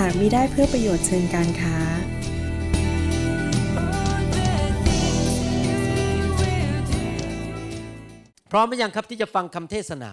[0.00, 1.76] หากมิได้เพื่อประโยชน์เชิงการค้า
[8.50, 10.12] พร้อมหรือยังครับที่จะฟังคำเทศนา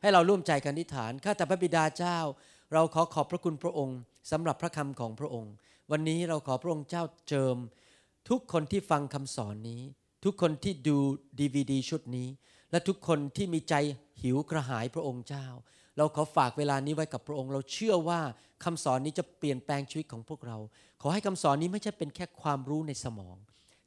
[0.00, 2.18] ให้เราร่วมใจกันอธิษฐาน ข้าแต่พระบิดาเจ้า
[2.72, 3.98] เราขอขอบพระคุณพระองค์
[4.30, 5.52] สำหรับพระคำของพระองค์
[5.90, 7.56] วันนี้เราขอพระองค์เจ้าเจิม
[8.28, 9.82] ทุกคนที่ฟังคำสอนนี้
[10.24, 10.98] ทุกคนที่ดู
[11.38, 12.28] ดีวดีชุดนี้
[12.70, 13.74] และทุกคนที่มีใจ
[14.22, 15.46] หิวกระหายพระองค์เจ้า
[15.98, 18.20] เราขอฝากเวลานี้ไว้กับพระองค์ เราเชื่อว่า
[18.64, 20.58] คำสอนนี้จะเปลี่ยนแปลงชีวิตของพวกเรา
[21.02, 23.36] ขอให้คำสอนนี้ไม่ใช่เป็นแค่ความรู้ในสมอง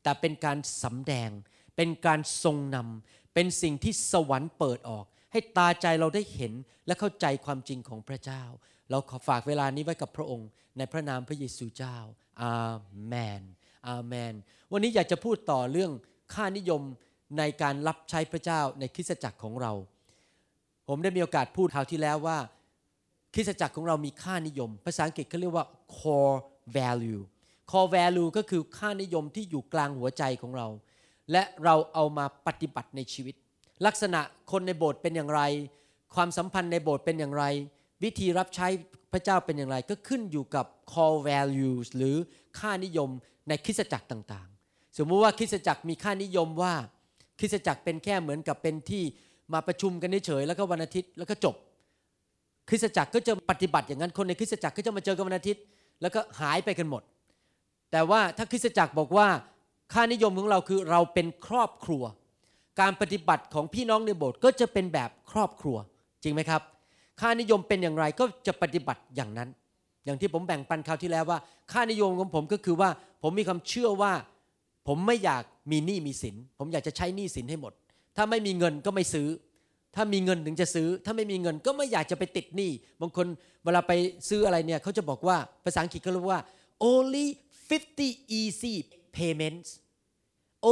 [0.03, 1.29] แต่เป็นการสำแดง
[1.75, 6.53] เป็นการทรงนำเป็นสิ่งที่สวรรค์เปิดออก ให้ตาใจเราได้เห็น
[6.87, 8.43] และเข้าใจความจริงของพระเจ้า
[8.89, 11.97] เราขอฝากเวลานี้ไว้กับพระองค์ ในพระนามพระเยซูเจ้า
[12.41, 12.55] อา
[13.07, 13.43] เมน
[13.87, 14.33] อาเมน
[14.71, 15.91] วันนี้อยากจะพูดต่อเรื่อง
[16.33, 16.81] ค่านิยม
[17.37, 19.73] ในการรับใช้พระเจ้าในคริสตจักรของเรา
[20.87, 22.37] ผมได้มีโอกาสพูดคราวที่แล้วว่า
[23.33, 25.65] คริสตจักรของเรามีค่านิยม ภาษาอังกฤษเขาเรียกว่า
[25.97, 26.37] core
[26.77, 27.21] value
[27.71, 30.67] core value ก็คือค่านิยมที่อยู่กลางหัวใจของเรา
[31.31, 33.35] และเราเอามาปฏิบัติในชีวิต
[33.85, 34.21] ลักษณะ
[34.51, 35.41] คนในโบสถ์เป็นอย่างไร
[36.15, 37.43] ความสัมพันธ์ในโบสถ์เป็นอย่างไร
[38.03, 38.67] วิธีรับใช้
[39.11, 42.15] พระเจ้าเป็นอย่างไร ก็ขึ้นอยู่กับ core values หรือ
[42.59, 43.09] ค่านิยม
[43.47, 46.73] ในคริสตจักรต่างๆ สมมุติว่าคริสตจักรมีค่านิยมว่า
[47.39, 49.03] คริสตจักรเป็นแค่เหมือนกับเป็นที่
[49.53, 51.55] มาประชุมกันเฉยแล้วก็วันอาทิตย์แล้วก็จบ
[52.69, 55.61] คริสตจักรก็จะปฏิบัติอย่างนั้นคนในคริสตจักรก็จะมาเจอกันวันอาทิตย์
[56.01, 57.03] แล้วก็หายไปกันหมด
[57.91, 59.27] แต่ว่าถ้าคริสตจักรบอกว่า
[59.93, 62.03] ค่านิยมของเราคือเราเป็นครอบครัว
[62.79, 65.77] การปฏิบัติของพี่น้องในโบสถ์ก็จะเป็นแบบครอบครัว
[66.23, 66.61] จริงไหมครับ
[67.21, 69.49] ค่านิยมเป็นอย่างไรก็จะปฏิบัติอย่างนั้น
[70.05, 71.39] อย่างที่ผมแบ่งปันคราวที่แล้วว่า
[71.71, 72.89] ค่านิยมของผมก็คือว่า
[73.23, 74.13] ผมมีความเชื่อว่า
[74.87, 77.73] ผมไม่อยากมีหนี้มีสิน ผมอยากจะใช้หนี้สินให้หมด
[78.17, 79.27] ถ้าไม่มีเงินก็ไม่ซื้อ
[79.95, 83.27] ถ้ามีเงินถึงจะซื้อ ถ้าไม่มีเงินก็ไม่อยากจะไปติดหนี้ บางคน
[83.63, 83.93] เวลาไป
[84.29, 86.41] ซื้ออะไรเนี่ยเขาจะบอกว่าภาษาอังกฤษเขาเรียกว่า
[86.91, 87.27] only
[87.79, 88.73] 50 easy
[89.17, 89.69] payments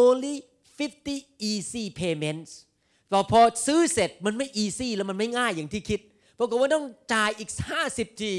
[0.01, 0.35] only
[0.77, 2.51] 50 easy payments
[3.09, 5.99] แต่พอซื้อเสร็จมันไม่ easy แล้วมันไม่ง่ายอย่างที่คิด
[6.39, 7.51] ปรากฏว่าต้องจ่ายอีก
[7.87, 8.33] 50ที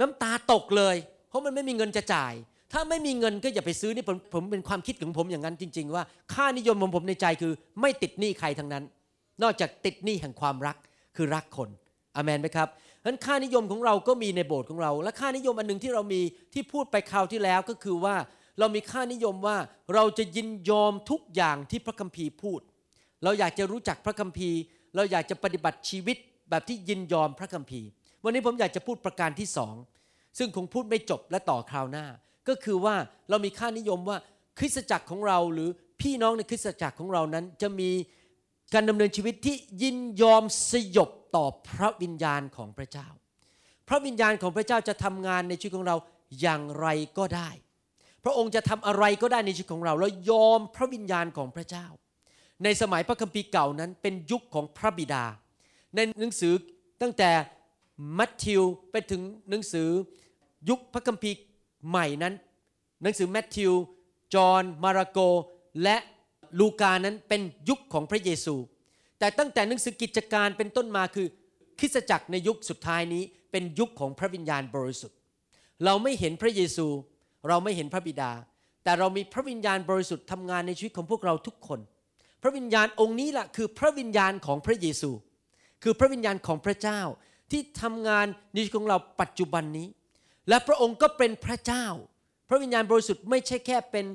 [0.00, 0.96] น้ำตาตกเลย
[1.28, 2.34] เพราะมันไม่มีเงินจะจ่าย
[2.72, 6.02] ถ้าไม่มีเงินก็อย่าไปซื้อนี่ผมผมเป็นความคิดของผมอย่างนั้นจริง ๆ ว่า
[6.34, 8.84] ค่านิยมของผมในใจคือไม่ติดหนี้ใครทั้งนั้น
[9.42, 10.76] นอกจากติดหนี้แห่งความรัก
[11.16, 11.68] คือรักคน
[12.16, 12.68] อเมนไหมครับ
[13.02, 16.20] ฉะนั้นค่านิยมของเราก็มีในโบสถ์ของเรา และค่านิยมอันหนึ่งที่เรามี
[16.54, 18.16] ที่พูดไปคราวที่แล้วก็คือว่า
[18.58, 19.56] เรามีค่านิยมว่า
[19.94, 22.60] เราจะยินยอมทุกอย่างที่พระคัมภีร์พูด
[23.24, 24.58] เราอยากจะรู้จักพระคัมภีร์
[24.96, 26.16] เราอยากจะปฏิบัติชีวิต
[26.50, 27.88] แบบที่ยินยอมพระคัมภีร์
[28.24, 29.74] วันนี้ผมอยากจะพูดประการที่สอง
[30.38, 32.06] ซึ่งคงพูดไม่จบและต่อคราวหน้า
[32.48, 32.96] ก็คือว่า
[33.30, 34.18] เรามีค่านิยมว่า
[34.58, 35.68] คริสตจักรของเราหรือ
[36.00, 37.90] พี่น้องในคริสตจักรของเรานั้น จะมี
[38.74, 43.08] การดำเนินชีวิตที่ยินยอมสยบต่อพระวิญญาณของพระเจ้า
[43.88, 45.96] พระวิญญาณของพระเจ้าจะทำงานในชีวิตของเรา
[46.40, 46.86] อย่างไร
[47.18, 47.50] ก็ได้
[48.24, 51.86] พระองค์จะทำอะไรก็ได้ในชีวิตของเรา แล้วยอมพระวิญญาณของพระเจ้า
[52.64, 55.24] ในสมัยพระคัมภีร์เก่านั้นเป็นยุคของพระบิดา
[55.94, 56.54] ในหนังสือ
[57.02, 57.30] ตั้งแต่
[58.18, 59.88] มัทธิวไปถึงหนังสือ
[60.68, 61.36] ยุคพระคัมภีร์
[61.88, 62.34] ใหม่นั้น
[63.02, 63.72] หนังสือแมทธิว
[64.34, 65.18] จอห์น มาระโก
[65.82, 65.96] และ
[66.60, 68.54] ลูกานั้นเป็นยุคของพระเยซู
[69.18, 71.26] แต่ตั้งแต่หนังสือกิจการเป็นต้นมาคือ
[71.78, 75.16] คริสตจักรในยุคสุดท้ายนี้เป็นยุคของพระวิญญาณบริสุทธิ์
[75.84, 76.86] เราไม่เห็นพระเยซู
[77.48, 78.32] เราไม่เห็นพระบิดา
[78.84, 81.80] แต่เรามีพระวิญญาณบริสุทธิ์ทำงานในชีวิตของพวกเราทุกคน
[82.42, 85.10] พระวิญญาณองค์นี้แหละคือพระวิญญาณของพระเยซู
[85.82, 87.00] คือพระวิญญาณของพระเจ้า
[87.50, 89.86] ที่ทำงานในชีวิตของเราปัจจุบันนี้
[90.48, 91.86] และพระองค์ก็เป็นพระเจ้า
[92.48, 94.06] พระวิญญาณบริสุทธิ์ไม่ใช่แค่เป็น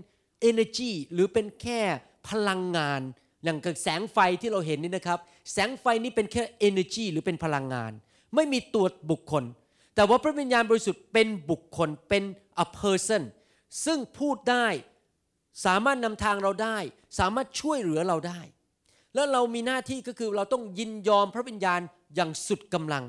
[0.50, 1.82] energy หรือเป็นแค่
[2.30, 3.02] พลังงาน
[3.44, 5.20] อย่างกับแสงไฟที่เราเห็นนี่นะครับ
[5.52, 7.92] แสงไฟนี้เป็นแค่ energy หรือเป็นพลังงาน
[8.36, 9.44] ไม่มีตัวบุคคล
[9.96, 12.24] แต่ว่าพระวิญญาณบริสุทธิ์เป็นบุคคลเป็น
[12.64, 13.24] a person
[13.86, 14.68] ซึ่งพูดได้
[15.66, 16.78] สามารถนำทางเราได้
[17.20, 18.40] สามารถช่วยเหลือเราได้
[19.16, 21.82] แล้วเรามีหน้าที่ก็คือเราต้องยินยอมพระวิญญาณ
[22.16, 23.04] อย่างสุดกำลัง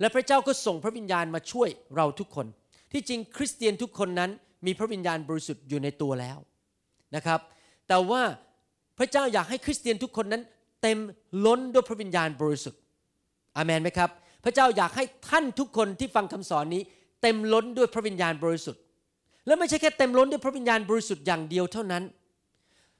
[0.00, 2.46] และพระเจ้าก็ส่งพระวิญญาณมาช่วยเราทุกคน
[2.92, 4.30] ที่จริงคริสเตียนทุกคนนั้น
[4.66, 6.38] มีพระวิญญาณบริสุทธิ์อยู่ในตัวแล้ว
[7.16, 7.40] นะครับ
[7.88, 8.22] แต่ว่า
[8.98, 10.42] พระเจ้าอยากให้คริสเตียนทุกคนนั้น
[10.82, 10.98] เต็ม
[11.46, 12.80] ล้นด้วยพระวิญญาณบริสุทธิ์
[13.56, 14.10] อามนไหมครับ
[14.44, 16.82] พระเจ้าอยากให้ท่านทุกคนที่ฟังคำสอนนี้
[17.22, 18.82] เต็มล้นด้วยพระวิญญาณบริสุทธิ์
[19.46, 22.04] และไม่ใช่แค่เต็มล้นด้วยพระวิญญาณบริสุทธิ์อย่างเดียวเท่านั้น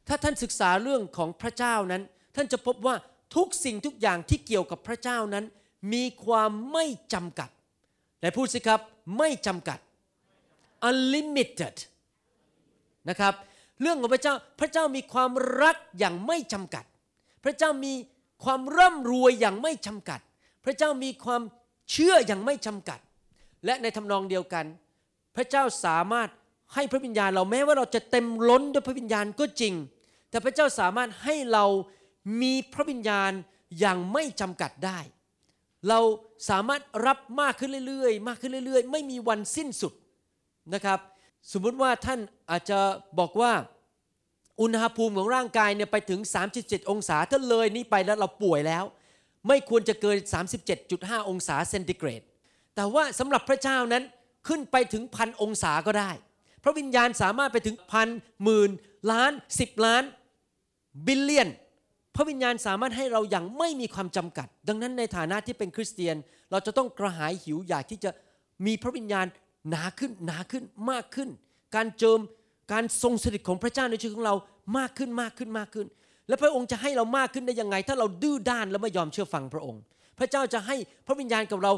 [0.08, 2.02] ถ้าท่านศึกษาเรื่องของพระเจ้านั้น
[2.36, 2.94] ท่านจะพบว่า
[3.36, 5.44] ทุกสิ่งทุกอย่างที่เกี่ยวกับพระเจ้านั้น
[5.92, 7.50] มีความไม่จำกัด
[8.18, 8.80] ไหนพูดสิครับ
[9.18, 9.78] ไม่จำกัด
[10.88, 11.76] unlimited
[13.08, 13.34] นะครับ
[13.80, 15.30] เรื่องของพระเจ้าพระเจ้ามีความ
[15.62, 16.84] รักอย่างไม่จำกัด
[17.44, 17.92] พระเจ้ามี
[18.44, 20.20] ความร่ำรวยอย่างไม่จำกัด
[20.64, 21.42] พระเจ้ามีความ
[21.90, 23.00] เชื่ออย่างไม่จำกัด
[23.64, 24.64] และในทำนองเดียวกัน
[25.36, 26.28] พระเจ้าสามารถ
[26.74, 29.74] ให้พระวิญญาณเราแม้ว่าเราจะเต็มล้นด้วยพระวิญญาณก็จริง
[30.30, 31.64] แต่พระเจ้าสามารถให้เรา
[32.42, 33.30] มีพระวิญญาณ
[33.78, 34.98] อย่างไม่จำกัดได้
[35.88, 36.00] เรา
[36.50, 39.92] สามารถรับมากขึ้นเรื่อยๆ มากขึ้นเรื่อยๆ ไม่มีวันสิ้นสุด
[40.74, 40.98] นะครับ
[41.52, 42.78] สมมุติว่าท่านอาจจะ
[43.18, 43.52] บอกว่า
[44.60, 46.20] อุณหภูมิของร่างกายเนี่ยไปถึง
[46.56, 48.84] 37 องศาถ้าเลยนี้ไปแล้วเราป่วยแล้ว
[49.48, 50.16] ไม่ควรจะเกิน
[50.72, 52.22] 37.5 องศาเซนติเกรด
[52.74, 54.04] แต่ว่าสำหรับพระเจ้านั้น
[54.48, 56.10] ขึ้นไปถึงพันองศาก็ได้
[56.62, 58.08] พระวิญญาณสามารถไปถึงพัน
[58.42, 58.70] หมื่น
[59.12, 60.02] ล้านสิบล้าน
[61.06, 61.48] บิลเลียน
[62.16, 66.16] พระวิญญาณสามารถให้เราอย่างไม่มีความจำกัด ดังนั้นในฐานะที่เป็นคริสเตียน
[66.50, 68.10] เราจะต้องกระหายหิวอยากที่จะ
[68.66, 69.26] มีพระวิญญาณ
[69.70, 71.28] หนาขึ้นหนาขึ้นมากขึ้น
[71.74, 72.20] การเจิม
[72.72, 74.34] การทรงสถิตของพระเจ้าในชีวิตของเรา
[74.78, 75.86] มากขึ้นมากขึ้นมากขึ้น
[76.28, 79.80] และพระองค์จะให้เรามากขึ้นได้ยังไง ถ้าเราดื้อด้านและไม่ยอมเชื่อฟังพระองค์
[80.18, 80.76] พระเจ้าจะให้
[81.06, 81.72] พระวิญญาณกับเรา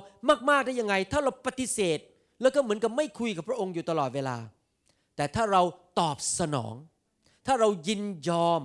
[0.51, 1.99] มากๆได้ยังไง ถ้าเราปฏิเสธ
[2.43, 4.37] แล้วก็เหมือนกับไม่คุยกับพระองค์อยู่ตลอดเวลา
[5.17, 5.63] แต่ถ้าเรา
[6.01, 6.75] ตอบสนอง
[7.47, 8.63] ถ้าเรายินยอม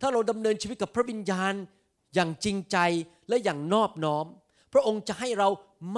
[0.00, 1.54] ถ้าเราดำเนินชีวิตกับพระวิญญาณ
[2.14, 2.76] อย่างจริงใจ
[3.28, 4.26] และอย่างนอบน้อม
[4.72, 5.48] พระองค์จะให้เรา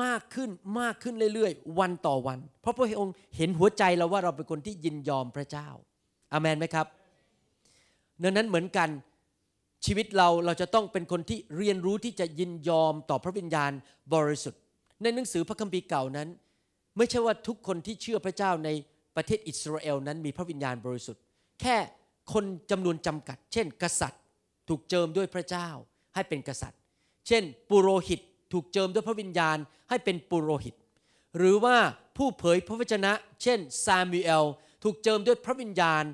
[0.03, 0.51] มากขึ้น
[0.81, 5.69] มากขึ้นเรื่อยๆ วันต่อวัน เพราะพระองค์เห็นหัวใจเราว่าเราเป็นคนที่ยินยอมพระเจ้า
[6.33, 6.87] อามันไหมครับ
[8.23, 8.89] ดังนั้นเหมือนกัน
[9.87, 13.73] ชีวิตเราเราจะต้องเป็นคนที่เรียนรู้ที่จะยินยอมต่อพระวิญญาณ
[14.15, 14.61] บริสุทธิ์
[15.03, 16.29] ในหนังสือพระคัมภีร์เก่านั้น
[16.97, 18.71] ไม่ใช่ว่าทุกคนที่เชื่อพระเจ้าใน
[19.17, 21.23] ประเทศอิสราเอลนั้นมีพระวิญญาณบริสุทธิ์
[21.61, 21.77] แค่
[22.33, 24.21] คนจำนวนจำกัด เช่น กษัตริย์
[24.69, 25.69] ถูกเจิมด้วยพระเจ้า
[26.15, 26.81] ให้เป็นกษัตริย์
[27.27, 28.21] เช่น ปุโรหิต
[28.53, 29.57] ถูกเจิมด้วยพระวิญญาณ
[29.89, 30.75] ให้เป็นปุโรหิต
[31.37, 31.77] หรือว่า
[32.17, 33.13] ผู้เผยพระวจนะ
[33.43, 34.45] เช่นซามูเอล
[34.83, 36.05] ถูกเจิมด้วยพระวิญญาณ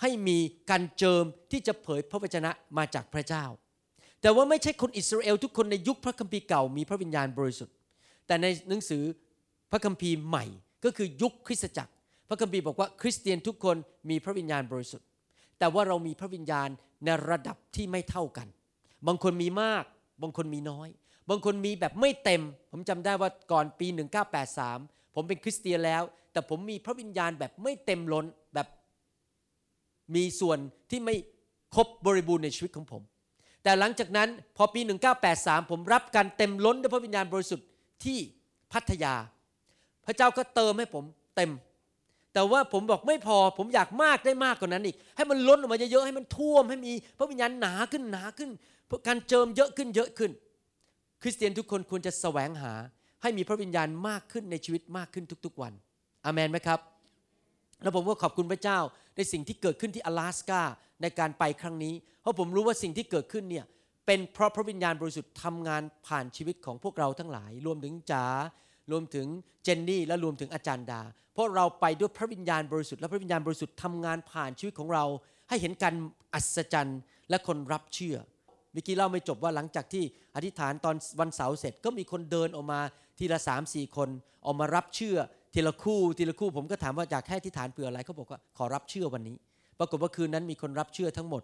[0.00, 0.38] ให้มี
[0.70, 3.44] การเจิมที่จะเผยพระวจนะมาจากพระเจ้า
[4.20, 7.74] แต่ว่าไม่ใช่คนอิสราเอลทุกคนในยุคพระคัมภีร์เก่ามีพระวิญญาณบริสุทธิ์
[8.26, 9.02] แต่ในหนังสือ
[9.70, 10.44] พระคัมภีร์ใหม่
[10.84, 11.92] ก็คือยุคคริสตจักร
[12.28, 13.76] พระคัมภีร์บอกว่าคริสเตียนทุกคน
[14.10, 15.07] มีพระวิญญาณบริสุทธิ์
[15.58, 16.68] แต่ว่าเรามีพระวิญญาณ
[17.04, 18.46] ในระดับที่ไม่เท่ากัน
[19.06, 19.84] บางคนมีมาก
[20.22, 20.88] บางคนมีน้อย
[21.30, 23.86] บางคนมีแบบไม่เต็ม ผมจำได้ว่าก่อนปี
[24.52, 26.02] 1983 ผมเป็นคริสเตียนแล้ว
[26.32, 28.68] แต่ผมมีพระวิญญาณแบบไม่เต็มล้นแบบ
[30.14, 30.58] มีส่วน
[30.90, 31.16] ที่ไม่
[31.74, 33.02] ครบบริบูรณ์ในชีวิตของผม
[33.62, 34.80] แต่หลังจากนั้นพอปี
[35.26, 37.66] 1983 ผมรับการเต็มล้นด้วยพระวิญญาณบริสุทธิ์
[38.04, 38.18] ที่
[38.72, 39.14] พัทยา
[40.06, 41.04] พระเจ้าก็เติมให้ผม
[41.36, 41.50] เต็ม
[42.37, 48.49] แต่ว่าผมบอกไม่พอ ผมอยากมากได้มากกว่านั้นอีก ให้มันล้นออกมาเยอะๆ ให้มันท่วม ให้มีพระวิญญาณหนาขึ้นหนาขึ้น
[49.07, 50.31] การเจิมเยอะขึ้นเยอะขึ้น
[51.21, 52.73] คริสเตียนทุกคนควรจะแสวงหา
[53.21, 55.73] ให้มีพระวิญญาณมากขึ้นในชีวิตมากขึ้นทุก ๆ วัน
[56.25, 56.79] อามนไหมครับ
[57.81, 58.79] แล้วผมก็ขอบคุณพระเจ้า
[59.15, 60.61] ในสิ่งที่เกิดขึ้นที่阿拉斯กา
[61.01, 63.65] ในการไปครั้งนี้ เพราะผมรู้ว่าสิ่งที่เกิดขึ้นเนี่ย
[64.05, 68.25] เป็นเพราะพระวิญญาณบริสุทธิ์ทำงานผ่านชีวิตของพวกเราทั้งหลาย รวมถึงจ๋า
[68.92, 69.26] รวมถึง
[69.64, 71.00] เจนนี่และรวมถึงอาจารย์ดา
[71.34, 75.04] เพราะเราไปด้วยพระวิญญาณบริสุทธิ์และพระวิญญาณบริสุทธิ์ทำงานผ่านชีวิตของเรา
[75.48, 75.94] ให้เห็นการ
[76.34, 78.16] อัศจรรย์และคนรับเชื่อ
[78.72, 80.04] เมื่อกี้เล่าไม่จบว่าหลังจากที่
[80.36, 82.80] อธิษฐานตอนวันเสาร์เสร็จก็มีคนเดินออกมา
[83.18, 84.08] ทีละสามสี่คน
[84.46, 85.16] ออกมารับเชื่อ
[85.54, 89.36] ทีละคู่ทีละคู่ผมก็ถามว่าอยากแค่ที่ฐานเผื่ออะไรเขาบอกว่าขอรับเชื่อวันนี้
[89.78, 91.42] ปรากฏว่าคืนนั้นมีคนรับเชื่อทั้งหมด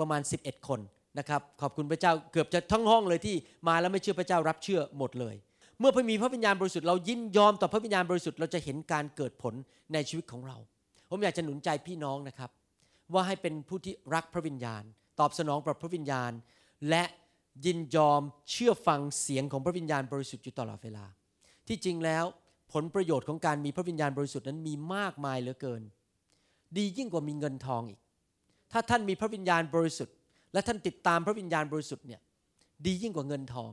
[0.00, 0.80] ประมาณ 11 คน
[1.18, 3.36] นะครับขอบคุณพระเจ้าเกือบจะทั้งห้องเลยที่
[3.68, 5.34] มาแล้วไม่เชื่อพระเจ้ารับเชื่อหมดเลย
[5.80, 9.54] เมื่อพระมีพระวิญญาณบริสุทธิ์เรายินยอมต่อพระวิญญาณบริสุทธิ์เราจะเห็นการเกิดผล
[9.92, 10.56] ในชีวิตของเรา
[11.10, 12.50] ผมอยากจะหนุนใจพี่น้องนะครับ
[13.12, 14.82] ว่าให้เป็นผู้ที่รักพระวิญญาณ
[15.20, 16.32] ตอบสนองต่อพระวิญญาณ
[16.90, 17.04] และ
[17.66, 21.04] ยินยอมเชื่อฟังเสียงของพระวิญญาณบริสุทธิ์อยู่ตลอดเวลา
[21.68, 22.24] ที่จริงแล้ว
[22.72, 25.82] ผลประโยชน์ของการมีพระวิญญาณบริสุทธิ์นั้นมีมากมายเหลือเกิน
[26.76, 28.00] ดียิ่งกว่ามีเงินทองอีก
[28.72, 30.14] ถ้าท่านมีพระวิญญาณบริสุทธิ์
[30.52, 32.20] และท่านติดตามพระวิญญาณบริสุทธิ์เนี่ย
[32.86, 33.70] ดียิ่งกว่าเงินทอง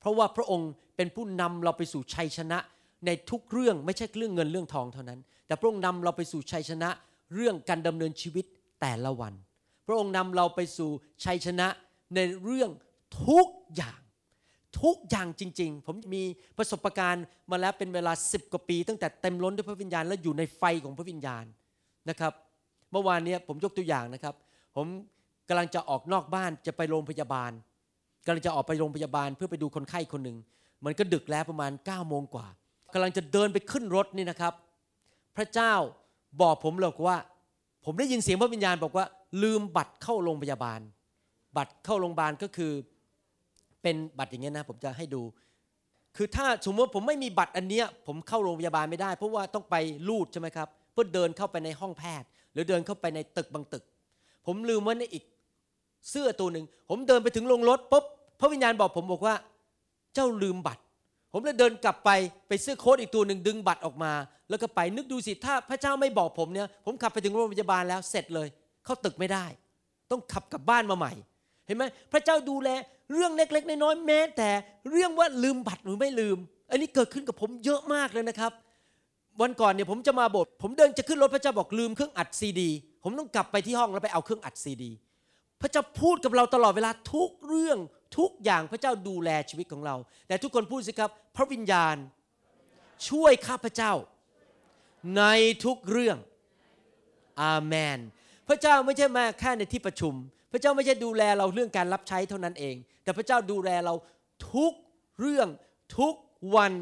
[0.00, 2.58] เพราะว่าพระองค์เป็นผู้นำเราไปสู่ชัยชนะ
[3.06, 6.90] ในทุกเรื่องไม่ใช่เรื่องเงินเรื่องทองเท่านั้น แต่พระองค์นำเราไปสู่ชัยชนะ
[7.34, 8.44] เรื่องการดำเนินชีวิต
[8.80, 9.34] แต่ละวัน
[9.86, 10.90] พระองค์นำเราไปสู่
[11.24, 11.66] ชัยชนะ
[12.14, 12.70] ในเรื่อง
[13.26, 14.00] ทุกอย่าง
[14.82, 16.22] ทุกอย่างจริง ๆ ผมมี
[16.58, 21.44] ประสบการณ์มาแล้วเป็นเวลาสิบกว่าปี ตั้งแต่เต็มล้นด้วยพระวิญญาณและอยู่ในไฟของพระวิญญาณ
[22.10, 22.32] นะครับ
[22.92, 24.34] เมื่อวานนี้ผมยกตัวอย่างนะครับ
[24.76, 24.86] ผม
[25.48, 27.50] กำลังจะออกนอกบ้านจะไปโรงพยาบาล
[28.24, 30.36] กำลังจะออกไปโรงพยาบาลเพื่อไปดูคนไข้คนหนึ่ง
[30.84, 32.46] มันก็ดึกแล้วประมาณ9ก้าโมงกว่า
[32.92, 34.52] กำลังจะเดินไปขึ้นรถนี่นะครับ
[35.36, 35.72] พระเจ้า
[36.42, 37.18] บอกผมเลยว่า
[37.84, 39.06] ผมได้ยินเสียงพระวิญญาณบอกว่า
[39.42, 40.80] ลืมบัตรเข้าโรงพยาบาล
[41.56, 42.72] บัตรเข้าโรงพยาบาลก็คือ
[43.82, 45.22] เป็นบัตรอย่างเงี้ยนะ ผมจะให้ดู
[46.16, 49.76] คือถ้าสมมติผมไม่มีบัตรอันเนี้ยผมเข้าโรงพยาบาลไม่ได้ เพราะว่าต้องไป
[50.08, 53.84] ลูดใช่ไหมครับเพื่อเดินเข้าไปในห้องแพทย์ หรือเดินเข้าไปในตึกบางตึก
[54.46, 55.24] ผมลืมไว้ในอีก
[56.10, 58.04] เสื้อตัวหนึ่งผมเดินไปถึงโรงรถปุ๊บ
[58.40, 59.34] พระวิญญาณบอกผมบอกว่า
[60.14, 60.82] เจ้าลืมบัตร
[61.32, 62.10] ผมเลยเดินกลับไป
[62.48, 64.12] ไปซื้อโค้ดอีกตัวหนึ่งดึงบัตรออกมา
[64.48, 68.48] แล้วก็ไปนึกดูสิถ้าพระเจ้าไม่บอกผมเนี่ยผมขับไปถึงโรงพยาบาลแล้วเสร็จเลย
[68.84, 69.44] เข้าตึกไม่ได้
[70.10, 71.12] ต้องขับกลับบ้านมาใหม่
[71.66, 72.68] เห็นไหมพระเจ้าดูแล
[73.12, 74.50] เรื่องเล็ก ๆ น้อยๆแม้แต่
[74.90, 76.38] เรื่องว่าลืมบัตรหรือไม่ลืม
[76.70, 78.52] อันนี้เกิดขึ้นกับผมเยอะมากเลยนะครับ
[79.40, 82.70] วันก่อนเนี่ยผมจะมาโบสถ์ผมเดินจะขึ้นรถพระเจ้าบอกลืมเครื่องอัดซีดี
[83.02, 84.90] ผมต้องกลับไปที่ห้องแล้วไปเอาเครื่องอัดซีดี
[85.60, 87.78] พระเจ้าพูดกับเราตลอดเวลาทุกเรื่อง
[88.18, 89.96] ทุกอย่างพระเจ้าดูแลชีวิตของเรา
[90.28, 91.96] แต่ทุกคนพูดสิครับ พระวิญญาณ
[93.08, 93.92] ช่วยข้าพเจ้า
[95.16, 95.24] ใน
[95.64, 96.18] ทุกเรื่อง
[97.42, 97.98] อาเมน
[98.48, 100.14] พระเจ้าไม่ใช่มาแค่ในที่ประชุม
[100.52, 103.94] พระเจ้าไม่ใช่ดูแลเราเรื่องการรับใช้เท่านั้นเอง แต่พระเจ้าดูแลเรา
[104.52, 104.72] ทุก
[105.20, 105.48] เรื่อง
[105.98, 106.14] ทุก
[106.56, 106.72] วัน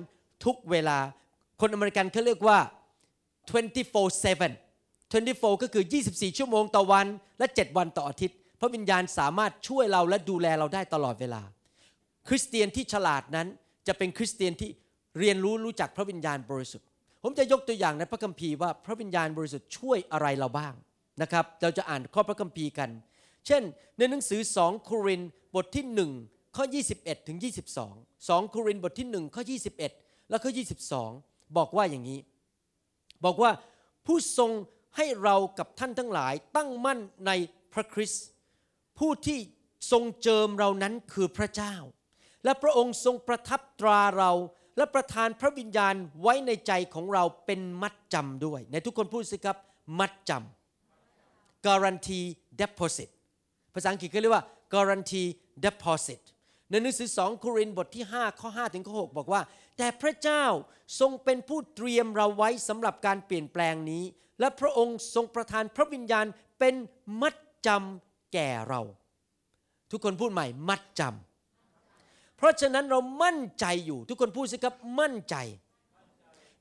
[0.45, 0.99] ทุกเวลา
[1.61, 2.59] คนอเมริกันเขาเรียกว่า
[3.47, 7.07] 24/7 24 ก็คือ 24 ชั่วโมงต่อวัน
[7.39, 11.43] และ 7 วันต่ออาทิตย์ พระวิญญาณสามารถช่วยเราและดูแลเราได้ตลอดเวลา
[12.29, 13.47] คริสเตียนที่ฉลาดนั้น
[13.89, 14.71] จะเป็นคริสเตียนที่
[15.19, 16.87] เรียนรู้รู้จักพระวิญญาณบริสุทธิ์
[17.23, 20.75] ผมจะยกตัวอย่างในพระคัมภีร์ว่าพระวิญญาณบริสุทธิ์ช่วยอะไรเราบ้าง
[21.23, 22.91] นะครับ เราจะอ่านข้อพระคัมภีร์กัน
[23.47, 23.63] เช่น
[23.99, 25.21] ในหนังสือ 2 โคริน
[25.57, 26.65] บทที่ 1 ข้อ
[26.97, 27.39] 21 ถึง
[27.83, 29.43] 22 2 โครินบทที่ 1 ข้อ
[29.87, 30.53] 21 แล้วข้อ
[31.03, 32.21] 22 บอกว่าอย่างนี้
[33.25, 33.51] บอกว่า
[34.07, 34.51] ผู้ทรง
[34.97, 37.31] ให้เรากับท่านทั้งหลายตั้งมั่นใน
[37.73, 38.25] พระคริสต์
[38.99, 39.39] ผู้ที่
[39.93, 41.75] ทรงเจิมเรานั้นคือพระเจ้า
[42.45, 44.33] และพระองค์ทรงประทับตราเรา
[44.77, 49.57] และประทานพระวิญญาณไว้ในใจของเราเป็นมัดจำด้วย ในทุกคนพูดสิครับ
[49.99, 52.27] มัดจำ guarantee
[52.61, 53.11] deposit
[53.75, 55.29] ภาษาอังกฤษก็เรียกว่า guarantee
[55.65, 56.23] deposit
[56.71, 59.43] ในหนังสือ2โครินธ์บทที่ 5 ข้อ 5 ถึงข้อ 6 บอกว่า
[59.79, 60.45] แต่พระเจ้า
[61.01, 64.05] ทรงเป็นผู้เตรียมเราไว้สำหรับการเปลี่ยนแปลงนี้
[64.41, 66.27] และพระองค์ทรงประทานพระวิญญาณ
[66.59, 66.75] เป็น
[67.21, 67.35] มัด
[67.67, 68.06] จำ
[68.37, 68.81] แก่เรา
[69.91, 75.37] ทุกคนพูดใหม่มัดจำเพราะฉะนั้นเรามั่นใจอยู่ ทุกคนพูดสิครับมั่นใจ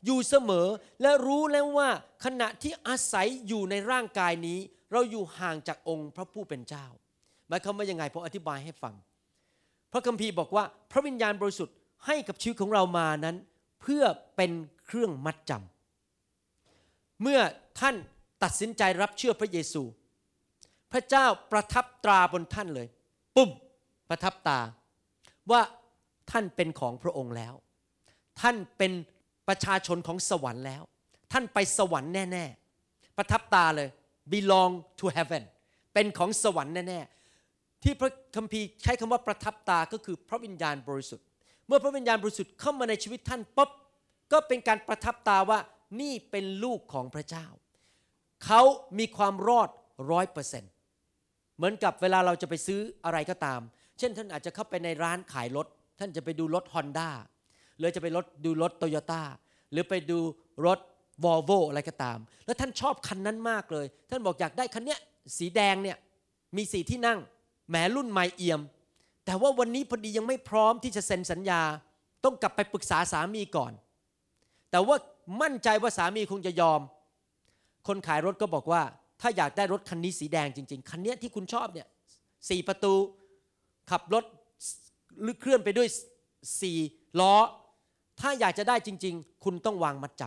[0.05, 0.67] อยู่เสมอ
[1.01, 1.89] และรู้แล้วว่า
[2.25, 4.59] ขณะที่อาศัยอยู่ในร่างกายนี้
[4.91, 6.85] เราอยู่ห่างจากองค์พระผู้เป็นเจ้า
[7.47, 8.93] หมายความว่ายังไงผมอธิบายให้ฟัง
[9.91, 13.35] พระคัมภีร์บอกว่าพระวิญญาณบริสุทธิ์ให้กับชีวิตของเรามานั้น
[13.81, 14.03] เพื่อ
[14.35, 14.51] เป็น
[14.85, 17.39] เครื่องมัดจำเมื่อ
[17.79, 17.95] ท่าน
[18.43, 19.83] ตัดสินใจรับเชื่อพระเยซู
[20.91, 22.87] พระเจ้าประทับตราบนท่านเลย
[23.35, 23.49] ปุ๊บ
[24.09, 24.59] ประทับตา
[25.51, 25.61] ว่า
[26.31, 27.53] ท่านเป็นของพระองค์แล้ว
[28.41, 28.91] ท่านเป็น
[29.47, 30.83] ประชาชนของสวรรค์แล้ว
[31.31, 33.89] ท่านไปสวรรค์แน่ๆ ประทับตาเลย
[34.31, 35.43] belong to heaven
[35.93, 41.25] เป็นของสวรรค์แน่ๆ ที่พระคัมภีร์ใช้คำว่าประทับตาก็คือพระวิญญาณบริสุทธิ์
[41.67, 43.69] เมื่อพระวิญญาณบริสุทธิ์เข้ามาในชีวิตท่านปุ๊บ
[44.31, 45.59] ก็เป็นการประทับตาว่า
[46.01, 47.45] นี่เป็นลูกของพระเจ้า
[48.45, 48.61] เขา
[48.99, 49.69] มีความรอด
[50.11, 50.71] ร้อยเปอร์เซ็นต์
[51.57, 53.59] เหมือนกับเวลาเราจะไปซื้ออะไรก็ตาม
[53.99, 55.67] เช่นท่านอาจจะเข้าไปในร้านขายรถ
[55.99, 57.09] ท่านจะไปดูรถฮอนด้า
[57.77, 59.21] หรือจะไปรถดูรถโตโยต้า
[59.71, 60.19] หรือไปดู
[60.65, 60.79] รถ
[61.23, 64.99] วอลโวอะไรก็ตาม แล้วท่านชอบคันนั้นมากเลย ท่านบอกอยากได้คันเนี้ย
[65.37, 65.97] สีแดงเนี่ย
[66.57, 67.19] มีสีที่นั่ง
[67.69, 68.61] แหมรุ่นใหม่เอี่ยม
[69.25, 71.61] แต่ว่าวันนี้พอดียังไม่พร้อมที่จะเซ็นสัญญา
[72.23, 73.71] ต้องกลับไปปรึกษาสามีก่อน
[74.71, 74.97] แต่ว่า
[75.41, 76.81] มั่นใจว่าสามีคงจะยอม
[77.87, 78.81] คนขายรถก็บอกว่า
[79.27, 81.87] ถ้าอยากได้รถคันนี้สีแดงจริง ๆ คันนี้ที่คุณชอบเนี่ย
[82.49, 82.93] สี่ประตู
[83.91, 84.23] ขับรถ
[85.21, 85.87] หรือเคลื่อนไปด้วย
[86.61, 86.77] สี่
[87.19, 87.33] ล้อ
[88.19, 90.23] ถ้าอยากจะได้จริง ๆ คุณต้องวางมัดจ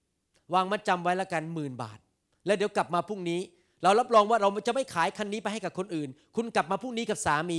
[0.00, 1.98] ำวางมัดจำไว้ละกันหมื่นบาท
[2.46, 3.40] แล้วเดี๋ยวกลับมาพรุ่งนี้
[3.82, 7.58] เรารับรองว่าเราจะไม่ขายคันนี้ไปให้กับคนอื่น คุณกลับมาพรุ่งนี้กับสามี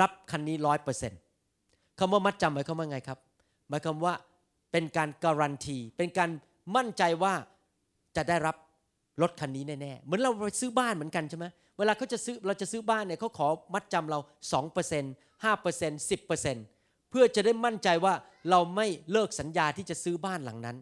[0.00, 1.20] รับคันนี้ร้อยเปอร์เซ็นต์
[1.98, 3.18] คำว่ามัดจำหมายความว่าไงครับ
[3.68, 4.14] หมายความว่า
[4.72, 6.30] เป็นการการันตีเป็นการ
[6.76, 7.34] มั่นใจว่า
[8.16, 8.56] จะได้รับ
[9.22, 11.46] รถคันนี้แน่ๆเหมือนเราไปซื้อบ้านเหมือนกันใช่ไหม
[11.78, 14.18] เวลาเขาจะซื้อเราจะซื้อบ้านเนี่ยเขาขอมัดจำเรา
[14.52, 18.14] 2% 5% 10%เพื่อจะได้มั่นใจว่า
[18.50, 20.76] เราไม่เลิกสัญญาที่จะซื้อบ้านหลังนั้น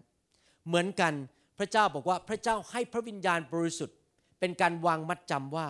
[0.67, 1.13] เหมือนกัน
[1.59, 3.97] พระเจ้าบอกว่าพระเจ้าให้พระวิญญาณบริสุทธิ์
[4.41, 5.69] เป็นการวางมัดจำว่า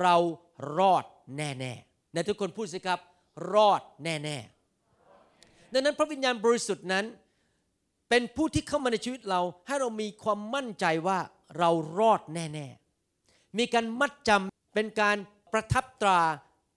[0.00, 0.16] เรา
[0.78, 1.04] รอด
[1.36, 3.00] แน่ๆในทุกคนพูดสิครับ
[3.52, 7.04] รอดแน่ๆดังนั้นพระวิญญาณบริสุทธิ์นั้น
[8.08, 11.18] เป็นผู้ที่เข้ามาในชีวิตเราให้เรามีความมั่นใจว่า
[11.58, 12.66] เรารอดแน่
[13.12, 15.16] ๆ มีการมัดจำเป็นการ
[15.52, 16.20] ประทับตรา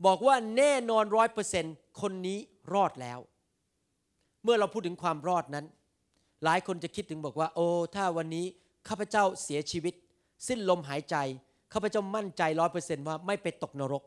[0.06, 2.40] บอกว่าแน่นอนร้อยเปอร์เซนต์คนนี้
[2.74, 3.20] รอดแล้ว
[4.44, 5.66] เมื่อเราพูดถึงความรอดนั้น
[6.44, 8.46] หลายคนจะคิดถึงบอกว่า โอ้ถ้าวันนี้
[8.88, 9.94] ข้าพเจ้าเสียชีวิต
[10.48, 11.16] สิ้นลมหายใจ
[11.74, 14.04] ข้าพเจ้ามั่นใจร้อยเปอร์เซนว่าไม่ไปตกนรก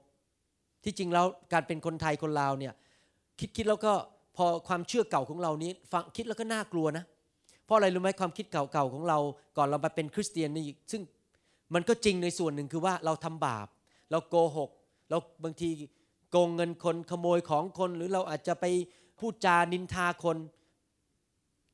[0.84, 2.74] ที่จริงแล้วการเป็นคนไทยคนลาวเนี่ย
[3.40, 3.92] คิดคิดแล้วก็
[4.36, 7.04] พอความเชื่อเก่าของเรานี้ฟังคิดแล้วก็น่ากลัวนะ
[7.66, 9.18] เพราะอะไรรู้ไหมความคิดเก่าๆของเรา
[9.56, 11.02] ก่อนเรามาเป็นคริสเตียนนี่ซึ่ง
[11.74, 13.66] มันก็จริงในส่วนหนึ่งคือว่าเราทำบาป
[14.10, 14.70] เราโกหก
[15.10, 15.68] เราบางที
[16.30, 18.64] โกงเงินคนขโมยของคน หรือเราอาจจะไป
[19.18, 20.36] พูดจานินทาคน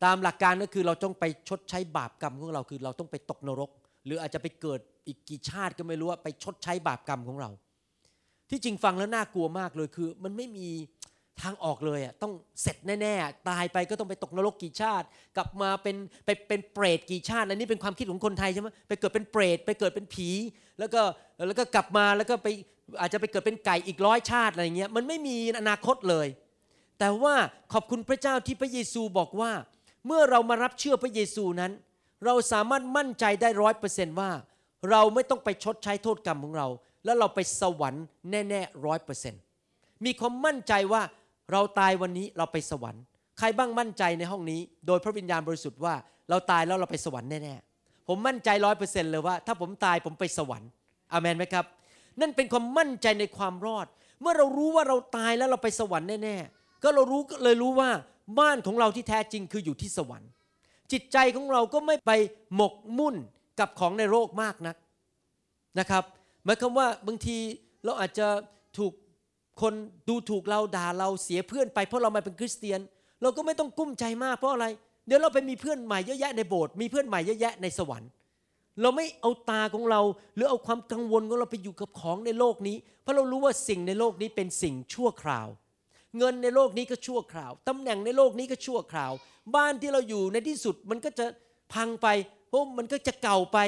[0.04, 3.70] ตามหลักการก็คือเราต้องไปชดใช้บาปกรรมของเราคือ เราต้องไปตกนรก
[4.04, 7.50] หรืออาจจะไปเกิดอีกกี่ชาติก็ไม่รู้ว่าไปชดใช้บาปกรรมของเรา
[8.50, 10.68] ที่จริงฟังแล้วน่ากลัวมากเลยคือ มันไม่มี
[11.40, 20.28] ทางออกเลยอะต้องเสร็จแน่ๆ ตายไปก็ต้องไปตกนรกกี่ชาติ กลับมาเป็นไปเป็นเปรตกี่ชาติอันนี้เป็นความคิดของคนไทยใช่ไหมไปเกิดเป็นเปรตไปเกิดเป็นผี
[20.78, 21.02] แล้วก็
[21.46, 22.48] แล้วก็กลับมาแล้วก็ไป
[23.00, 26.26] อาจจะไปเกิดเป็นไก่อีกร้อยชาติอะไรเงี้ยมันไม่มีอนาคตเลย
[26.98, 27.34] แต่ว่า
[27.72, 29.52] ขอบคุณพระเจ้าที่พระเยซูบอกว่า
[30.06, 31.72] เมื่อเรามารับเชื่อพระเยซูนั้น
[32.24, 34.30] เราสามารถมั่นใจได้ร้อยเปอร์เซนต์ว่า
[34.90, 36.68] เราไม่ต้องไปชดใช้โทษกรรมของเรา
[37.04, 39.42] แล้วเราไปสวรรค์แน่ๆร้อยเปอร์เซนต์
[40.04, 41.02] มีความมั่นใจว่า
[41.52, 43.02] เราตายวันนี้เราไปสวรรค์
[43.38, 45.94] ใครบ้างมั่นใจในห้องนี้ โดยพระวิญญาณบริสุทธิ์ว่า
[46.30, 50.68] เราตายแล้วเราไปสวรรค์แน่ๆ ผมมั่นใจร้อยเปอร์เซ็นต์เลยว่า ถ้าผมตายผมไปสวรรค์
[51.12, 51.64] อามนไหมครับ
[52.20, 53.86] นั่นเป็นความมั่นใจในความรอด
[54.20, 57.90] เมื่อเรารู้ว่าเราตายแล้วเราไปสวรรค์แน่ๆ ก็เรารู้เลยรู้ว่า
[58.38, 60.30] บ้านของเราที่แท้จริงคืออยู่ที่สวรรค์
[60.92, 62.12] จิตใจของเราก็ไม่ไป
[62.56, 63.16] หมกมุ่น
[63.60, 64.76] กับของในโลกมากนัก
[65.78, 66.04] นะครับ
[66.44, 67.36] หมายความว่าบางที
[67.84, 68.26] เราอาจจะ
[68.78, 68.92] ถูก
[69.60, 69.74] คน
[70.08, 72.80] ดูถูกเราด่าเราเสียเพื่อนไปเพราะเรามาเป็นคริสเตียน
[73.22, 74.66] เราก็ไม่ต้องกุ้มใจมากเพราะอะไร
[75.06, 78.10] เดี๋ยวเราไปมีเพื่อนใหม่เยอะแยะในโบสถ์มีเพื่อนใหม่เยอะแยะในสวรรค์
[78.80, 80.00] เราไม่เอาตาของเรา
[80.34, 85.48] หรือเอาความกังวลของเราไปอยู่กับของในโลกนี้ เพราะเรารู้ว่าสิ่งในโลกนี้เป็นสิ่งชั่วคราว
[86.18, 89.12] เงินในโลกนี้ก็ชั่วคราวตำแหน่งในโลกนี้ก็ชั่วคราว
[89.54, 91.26] บ้านที่เราอยู่ในที่สุดมันก็จะ
[91.72, 92.08] พังไป
[92.48, 93.58] เพราะมันก็จะเก่าไป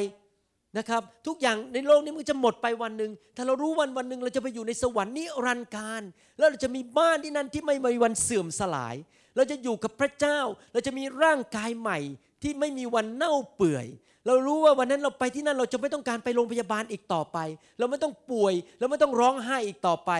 [0.78, 6.02] นะครับทุกอย่างในโลกนี้มันจะหมดไปวันหนึ่งถ้าเรารู้วันวันหนึ่งเราจะไปอยู่ในสวรรค์นิรันดร์การ
[6.38, 8.94] แล้วเราจะมีบ้านที่นั่นที่ไม่มีวันเสื่อมสลาย
[9.36, 10.38] เราจะอยู่กับพระเจ้า
[10.72, 11.98] เราจะมีร่างกายใหม่
[12.42, 13.86] ที่ไม่มีวันเน่าเปื่อย
[14.26, 17.38] เรารู้ว่าวันนั้นเราไปที่นั่นเราจะไม่ต้องการไปโรงพยาบาลอีกต่อไป
[17.78, 20.12] เราไม่ต้องป่วย เราไม่ต้องร้องไห้อีกต่อไป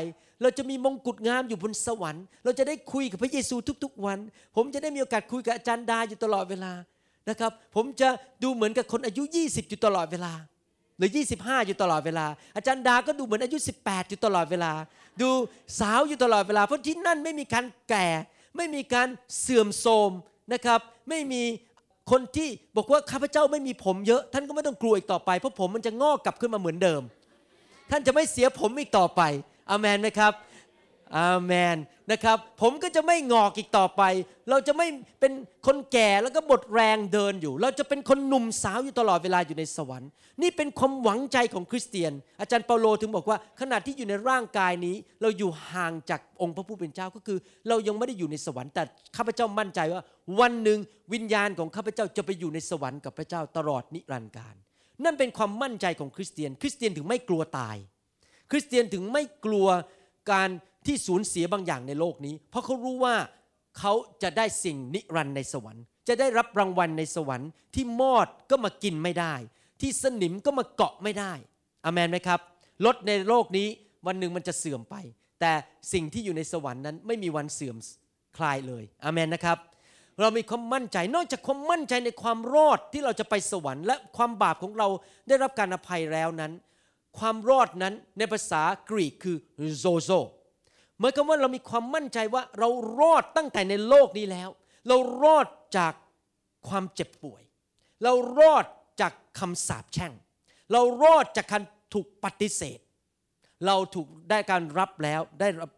[0.43, 4.19] เราจะมีมงกุฎงามอยู่บนสวรรค์ เราจะได้คุยกับพระเยซูทุกๆวัน
[4.57, 6.73] ผมจะได้มีโอกาสคุยกับอาจารย์ดาอยู่ตลอดเวลา
[7.29, 8.09] นะครับ ผมจะ
[8.43, 10.33] ดูเหมือนกับคนอายุ 20 อยู่ตลอดเวลา
[10.99, 14.73] หรือ 25 อยู่ตลอดเวลา อาจารย์ดาก็ดูเหมือนอายุ 18 อยู่ตลอดเวลา
[15.23, 15.31] ดู
[15.81, 18.07] สาวอยู่ตลอดเวลา เพราะที่นั่นไม่มีการแก่
[18.57, 19.09] ไม่มีการ
[19.41, 20.11] เสื่อมโทรม
[20.53, 21.43] นะครับ ไม่มี
[22.11, 27.03] คนที่บอกว่าข้าพเจ้าไม่มีผมเยอะ ท่านก็ไม่ต้องกลัวอีกต่อไป เพราะผมมันจะงอกกลับขึ้นมาเหมือนเดิม
[27.91, 29.23] ท่านจะไม่เสียผมอีกต่อไป
[29.71, 30.33] อาเมนไหมครับ
[31.17, 31.77] อาเมน
[32.13, 34.03] นะครับ ผมก็จะไม่งอกอีกต่อไป
[34.51, 34.87] เราจะไม่
[35.21, 35.33] เป็น
[35.67, 40.11] คนแก่แล้วก็บดแรงเดินอยู่ เราจะเป็นคนหนุ่มสาวอยู่ตลอดเวลาอยู่ในสวรรค์
[40.43, 47.39] นี่เป็นความหวังใจของคริสเตียน อาจารย์เปาโลถึงบอกว่า ขณะที่อยู่ในร่างกายนี้ เราอยู่ห่างจากองค์พระผู้เป็นเจ้าก็คือ
[47.69, 48.83] เรายังไม่ได้อยู่ในสวรรค์แต่
[49.17, 50.03] ข้าพเจ้ามั่นใจว่า
[50.41, 50.79] วันหนึ่ง
[51.13, 54.55] วิญญาณของข้าพเจ้าจะไปอยู่ในสวรรค์กับพระเจ้าตลอดนิรันดร์การ
[55.05, 57.77] นั่นเป็นความมั่นใจของคริสเตียน คริสเตียนถึงไม่กลัวตาย
[58.51, 59.67] คริสเตียนถึงไม่กลัว
[60.33, 60.51] การ
[60.87, 63.15] ที่สูญเสียบางอย่างในโลกนี้ เพราะเขารู้ว่า
[63.79, 63.93] เขา
[64.23, 69.35] จะได้สิ่งนิรันดร์ในสวรรค์ จะได้รับรางวัลในสวรรค์ ที่มอดก็มากินไม่ได้
[69.81, 71.33] ที่สนิมก็มาเกาะไม่ได้
[71.85, 72.41] อเมนไหมครับ
[72.87, 73.69] รถในโลกนี้
[74.07, 74.97] วันหนึ่งมันจะเสื่อมไป
[75.41, 75.53] แต่
[75.93, 77.77] สิ่งที่อยู่ในสวรรค์นั้นไม่มีวันเสื่อม
[78.37, 79.59] คลายเลยอเมนนะครับ
[80.21, 84.89] เรามีความมั่นใจนอกจากความมั่นใจในความรอดที่เราจะไปสวรรค์และความบาปของเรา
[85.29, 86.53] ได้รับการอภัยแล้วนั้น
[87.19, 89.37] ความรอดนั้นในภาษากรีกคือ
[89.79, 90.11] โซโซ
[91.01, 92.69] หมายความว่าเรามีความมั่นใจว่าเรา
[93.01, 94.49] รอดตั้งแต่ในโลกนี้แล้ว
[94.89, 95.47] เรารอด
[95.79, 95.95] จาก
[96.69, 97.43] ความเจ็บป่วย
[98.05, 98.65] เรารอด
[99.01, 100.13] จากคำสาปแช่ง
[100.73, 101.63] เรารอดจากการ
[101.95, 102.79] ถูกปฏิเสธ
[103.67, 105.71] เราถูกได้การรับแล้วได้รับ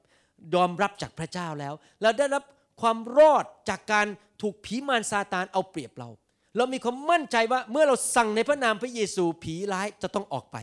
[0.54, 2.42] ยอมรับจากพระเจ้าแล้ว เราได้รับ
[2.80, 4.06] ความรอดจากการ
[4.42, 6.08] ถูกผีมารซาตานเอาเปรียบเรา
[6.56, 10.56] เรามีความมั่นใจว่าเมื่อเราสั่งในพระนามพระเยซูผีร้ายจะต้องออกไป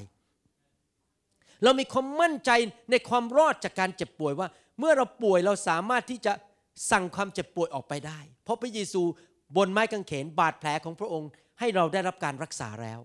[1.63, 2.51] เรามีความมั่นใจ
[2.91, 4.47] ในความรอดจากการเจ็บป่วยว่า
[4.79, 6.33] เมื่อเราป่วยเราสามารถที่จะ
[6.91, 9.01] สั่งความเจ็บป่วยออกไปได้ เพราะพระเยซู
[9.57, 12.99] บนไม้กางเขนบาดแผลของพระองค์ ให้เราได้รับการรักษาแล้ว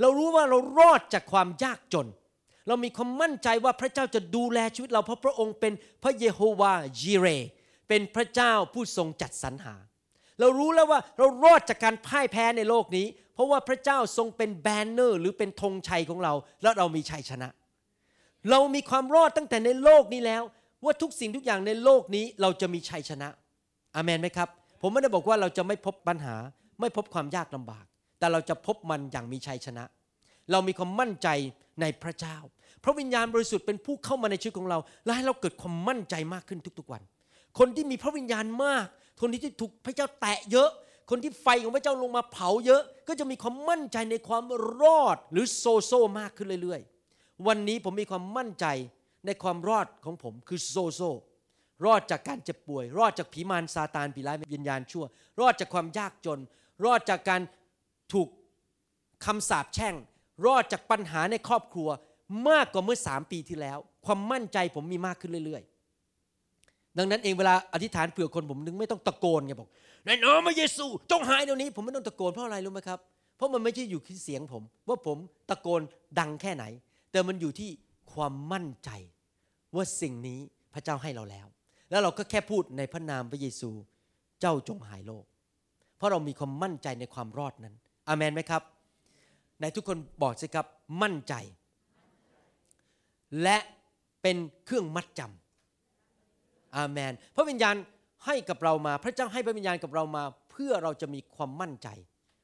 [0.00, 2.08] เรารู้ว่าเรารอดจากความยากจน
[2.68, 7.26] เรามีความมั่นใจว่าพระเจ้าจะดูแลชีวิตเราเพราะพระองค์เป็นพระเยโฮวาจีเร
[7.88, 9.76] เป็นพระเจ้าผู้ทรงจัดสรรหา
[10.40, 17.48] เรารู้แล้วว่าเรารอดจากการพ่ายแพ้ในโลกนี้ เพราะว่าพระเจ้าทรงเป็นแบนเนอร์ หรือเป็นธงชัยของเรา แล้วเรามีชัยชนะ
[18.50, 20.42] เรามีความรอดตั้งแต่ในโลกนี้แล้ว
[20.84, 23.28] ว่าทุกสิ่งทุกอย่างในโลกนี้เราจะมีชัยชนะ
[23.94, 24.48] อเมนไหมครับ
[24.80, 26.36] ผมไม่ได้บอกว่าเราจะไม่พบปัญหา
[26.80, 27.84] ไม่พบความยากลำบาก
[28.18, 29.84] แต่เราจะพบมันอย่างมีชัยชนะ
[30.50, 31.28] เรามีความมั่นใจ
[31.80, 32.36] ในพระเจ้า
[32.84, 37.02] พระวิญญาณบริสุทธิ์เป็นผู้เข้ามาในชีวิตของเรา และให้เราเกิดความมั่นใจมากขึ้นทุกๆวัน
[37.58, 38.86] คนที่มีพระวิญญาณมาก
[39.20, 40.70] คนที่ถูกพระเจ้าแตะเยอะ
[41.10, 44.44] คนที่ไฟของพระเจ้าลงมาเผาเยอะ ก็จะมีความมั่นใจในความ
[44.80, 46.97] รอดหรือโซโซมากขึ้นเรื่อยๆ
[47.46, 48.66] วันนี้ผมมีความมั่นใจ
[49.26, 51.00] ในความรอดของผมคือโซโซ
[51.86, 55.04] รอดจากการเจ็บป่วย รอดจากผีมารซาตานผีร้ายวิญญาณชั่ว
[55.40, 56.38] รอดจากความยากจน
[56.84, 57.40] รอดจากการ
[58.12, 58.28] ถูก
[59.24, 59.94] คำสาปแช่ง
[60.46, 61.88] รอดจากปัญหาในครอบครัว
[62.48, 69.68] มากกว่าเมื่อสามปีที่แล้ว ความมั่นใจผมมีมากขึ้นเรื่อยๆ ดังนั้นเองเวลาอธิษฐานเผื่อคนผมนึงไม่ต้องตะโกนไงบอก
[70.06, 72.98] ในนามพระเยซู จงหายเดี๋ยวนี้ ผมไม่ต้องตะโกนเพราะอะไรรู้ไหมครับ
[73.36, 75.18] เพราะมันไม่ใช่อยู่ที่เสียงผม ว่าผม
[75.50, 75.80] ตะโกน
[76.18, 76.64] ดังแค่ไหน
[77.10, 77.70] แต่มันอยู่ที่
[78.12, 78.90] ความมั่นใจ
[79.74, 80.40] ว่าสิ่งนี้
[80.74, 81.46] พระเจ้าให้เราแล้ว
[81.90, 83.70] แล้วเราก็แค่พูดในพระนามพระเยซู
[84.40, 85.24] เจ้าจงหายโรค
[85.96, 87.74] เพราะเรามีความมั่นใจในความรอดนั้น
[88.08, 88.62] อาเมนไหมครับ
[89.60, 90.66] ในทุกคนบอกสิครับ
[91.02, 91.34] มั่นใจ
[93.42, 93.58] และ
[94.22, 97.74] เป็นเครื่องมัดจำอาเมน พระวิญญาณ
[98.26, 101.88] ให้กับเรามา พระเจ้าให้พระวิญญาณกับเรามา เพื่อเราจะมีความมั่นใจ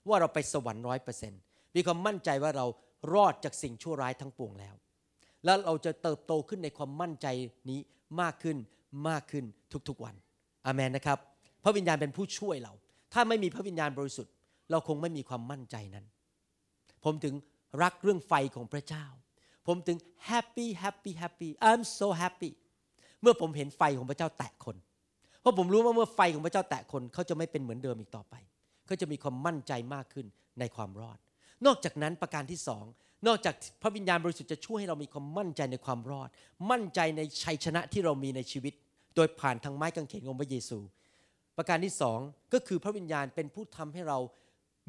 [0.08, 1.40] ว่าเราไปสวรรค์ร้อยเปอร์เซ็นต์
[1.76, 2.66] มีความมั่นใจว่าเรา
[3.12, 4.74] รอดจากสิ่งชั่วร้ายทั้งปวงแล้ว
[5.44, 7.26] แล้วเราจะเติบโตขึ้นในความมั่นใจ
[7.70, 7.80] นี้
[8.20, 8.56] มากขึ้น
[9.08, 9.44] มากขึ้น
[9.88, 10.14] ทุกๆวัน
[10.66, 11.18] อาเมนนะครับ
[11.64, 12.72] พระวิญญาณเป็นผู้ช่วยเรา
[13.12, 14.32] ถ้าไม่มีพระวิญญาณบริสุทธิ์
[14.70, 16.06] เราคงไม่มีความมั่นใจนั้น
[17.04, 17.34] ผมถึง
[17.82, 19.04] รักเรื่องไฟของพระเจ้า
[19.66, 19.98] ผมถึง
[20.30, 22.50] happy happy happy I'm so happy
[23.22, 24.76] เมื่อผมเห็นไฟของพระเจ้าแตะคน
[25.40, 28.34] เพราะผมรู้ว่าเมื่อไฟของพระเจ้าแตะคนเขาจะไม่เป็นเหมือนเดิมอีกต่อไป
[28.86, 30.26] เขาจะมีความมั่นใจมากขึ้น
[30.60, 31.18] ในความรอด
[31.66, 32.84] นอกจากนั้นประการที่สอง
[33.26, 36.28] นอกจากพระวิญญาณบริสุทธิ์จะช่วยให้เรามีความมั่นใจในความรอด
[36.70, 38.74] มั่นใจในชัยชนะที่เรามีในชีวิต
[39.16, 40.78] โดยผ่านทางไม้กางเขนของพระเยซู
[41.56, 42.18] ประการที่สอง
[42.52, 44.18] ก็คือพระวิญญาณเป็นผู้ทำให้เรา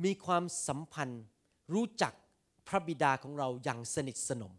[0.03, 1.23] มีความสัมพันธ์
[1.73, 2.13] รู้จัก
[2.67, 4.53] พระบิดาของเราอย่างสนิทสนม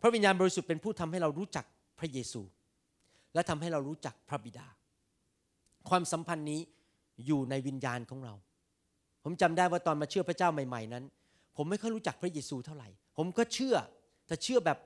[0.00, 1.64] พระวิญญาณบริสุทธิ์เป็นผู้ทำให้เรารู้จัก
[1.98, 2.42] พระเยซู
[3.34, 4.66] และทำให้เรารู้จักพระบิดา
[5.88, 6.60] ความสัมพันธ์นี้
[7.26, 8.34] อยู่ในวิญญาณของเรา
[9.24, 11.04] ผมจำได้ว่าตอนมาเชื่อพระเจ้าใหม่ ๆ นั้น
[11.56, 13.76] ผมไม่ค่อยรู้จักพระเยซูเท่าไหร่ ผมก็เชื่อ
[14.26, 14.78] แต่เชื่อแบบ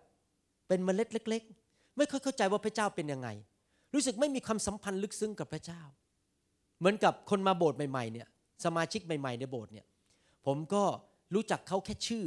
[0.68, 3.28] เป็นเมล็ดเล็ก ๆ ไม่ค่อยเข้าใจว่าพระเจ้าเป็นยังไง
[3.94, 5.82] รู้สึกไม่มีความสัมพันธ์ลึกซึ้งกับพระเจ้า
[6.78, 8.28] เหมือนกับคนมาโบสถ์ใหม่ๆเนี่ย
[8.64, 9.86] สมาชิกใหม่ ๆ ในโบสถ์เนี่ย
[10.46, 10.84] ผมก็
[11.34, 12.24] รู้จักเขาแค่ชื่อ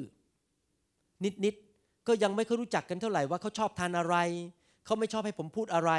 [1.45, 4.15] นิดๆก็ยังไม่ค่อยรู้จักกันเท่าไหร่ว่าเขาชอบทานอะไร
[4.86, 5.91] เขาไม่ชอบให้ผมพูดอะไร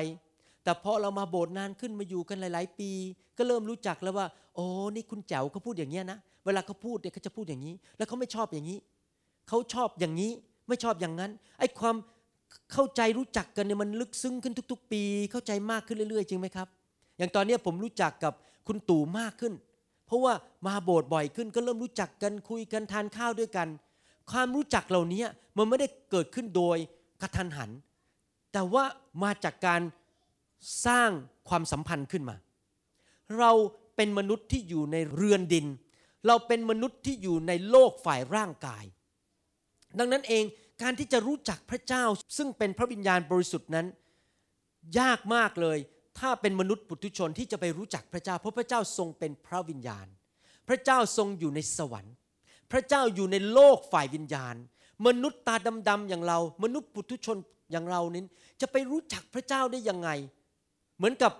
[0.64, 2.90] แต่พอเรามาโบสถ์นานขึ้นมาอยู่กันหลาย ๆ ปี
[3.38, 8.78] ก็เริ่มรู้จักแล้วว่า โอ้นี่คุณแจ๋วเขาพูดอย่างเงี้ยนะ เวลาเขาพูดเนี่ยเขาจะพูดอย่างนี้ แล้วเขาไม่ชอบอย่างนี้
[9.48, 10.30] เขาชอบอย่างนี้
[10.68, 11.96] ไม่ชอบอย่างนั้น ไอ้ความ
[12.72, 16.68] เข้าใจรู้จักกันเนี่ยมันลึกซึ้งขึ้นทุก ๆ ปี เข้าใจมากขึ้นเรื่อยๆ จริงไหมครับ
[17.18, 18.32] อย่างตอนนี้ผมรู้จักกับ
[18.66, 19.52] คุณตู่มากขึ้น
[20.06, 20.32] เพราะว่า
[20.66, 23.68] มาโบสถ์บ่อยขึ้น ก็เริ่มรู้จักกันคุยกันทานข้าวด้วยกัน
[24.30, 25.22] ความรู้จักเหล่านี้
[25.56, 26.76] มันไม่ได้เกิดขึ้นโดย
[27.22, 27.70] กระทันหัน
[28.52, 28.84] แต่ว่า
[29.22, 29.80] มาจากการ
[30.86, 31.10] สร้าง
[31.48, 32.36] ความสัมพันธ์ขึ้นมา
[33.38, 33.52] เรา
[33.96, 35.66] เป็นมนุษย์ที่อยู่ในเรือนดิน
[36.26, 38.84] เราเป็นมนุษย์ที่อยู่ในโลกฝ่ายร่างกาย
[39.98, 40.44] ดังนั้นเอง
[40.82, 42.04] การที่จะรู้จักพระเจ้า
[42.36, 43.86] ซึ่งเป็นพระวิญญาณบริสุทธิ์นั้น
[44.98, 45.78] ยากมากเลย
[46.18, 50.06] ถ้าเป็นมนุษย์ปุถุชนที่จะไปรู้จักพระเจ้า เพราะพระเจ้าทรงเป็นพระวิญญาณ
[50.68, 52.14] พระเจ้าทรงอยู่ในสวรรค์
[52.72, 54.54] พระเจ้าอยู่ในโลกฝ่ายวิญญาณ
[55.06, 55.54] มนุษย์ตา
[55.88, 57.38] ดำๆอย่างเรา มนุษย์ปุถุชน
[57.70, 58.22] อย่างเรานี้
[58.60, 60.08] จะไปรู้จักพระเจ้าได้ยังไง
[60.96, 61.32] เหมือนกับ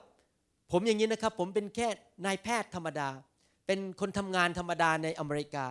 [0.72, 1.88] ผมอย่างนี้นะครับ ผมเป็นแค่
[2.26, 3.08] นายแพทย์ธรรมดา
[3.66, 5.66] เป็นคนทำงานธรรมดาในอเมริกา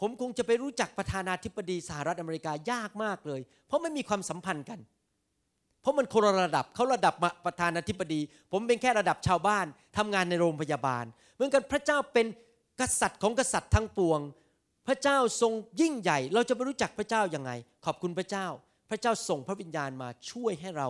[0.00, 4.80] ผมคงจะไปรู้จักประธานาธิบดีสหรัฐอเมริกายากมากเลย เพราะไม่มีความสัมพันธ์กัน
[5.80, 7.14] เพราะมันคนระดับเขาระดับ
[7.46, 8.20] ประธานาธิบดี
[8.52, 9.66] ผมเป็นแค่ระดับชาวบ้าน
[9.96, 12.26] ทำงานในโรงพยาบาล เหมือนกันพระเจ้าเป็น
[12.80, 14.20] กษัตริย์ของกษัตริย์ทั้งปวง
[14.86, 17.50] พระเจ้าทรงยิ่งใหญ่ เราจะไปรู้จักพระเจ้ายัางไง
[17.84, 18.46] ขอบคุณพระเจ้า
[18.90, 20.88] พระเจ้าส่งพระวิญญาณมาช่วยให้เรา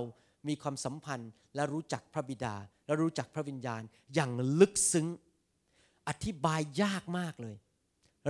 [0.48, 2.54] มีความสัมพันธ์และรู้จักพระบิดา
[2.87, 3.83] และรู้จักพระวิญญาณ
[4.14, 4.30] อย่าง
[4.61, 5.07] ลึกซึ้ง
[6.09, 7.57] อธิบายยากมากเลย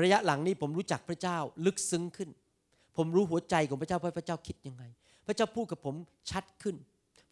[0.03, 2.31] ระยะหลังนี้ผมรู้จักพระเจ้าลึกซึ้งขึ้น
[2.97, 4.85] ผมรู้หัวใจของพระเจ้าว่าพระเจ้าคิดยังไง
[5.27, 5.95] พระเจ้าพูดกับผม
[6.31, 6.77] ชัดขึ้น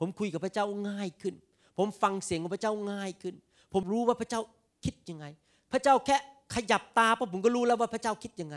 [0.01, 1.35] ผมคุยกับพระเจ้าง่ายขึ้น
[1.79, 3.35] ผมฟังเสียงของพระเจ้าง่ายขึ้น
[3.73, 4.41] ผมรู้ว่าพระเจ้า
[4.85, 5.27] คิดยังไง
[5.73, 6.17] พระเจ้าแค่
[6.55, 8.57] ขยับตาผมก็รู้แล้วว่าพระเจ้าคิดยังไง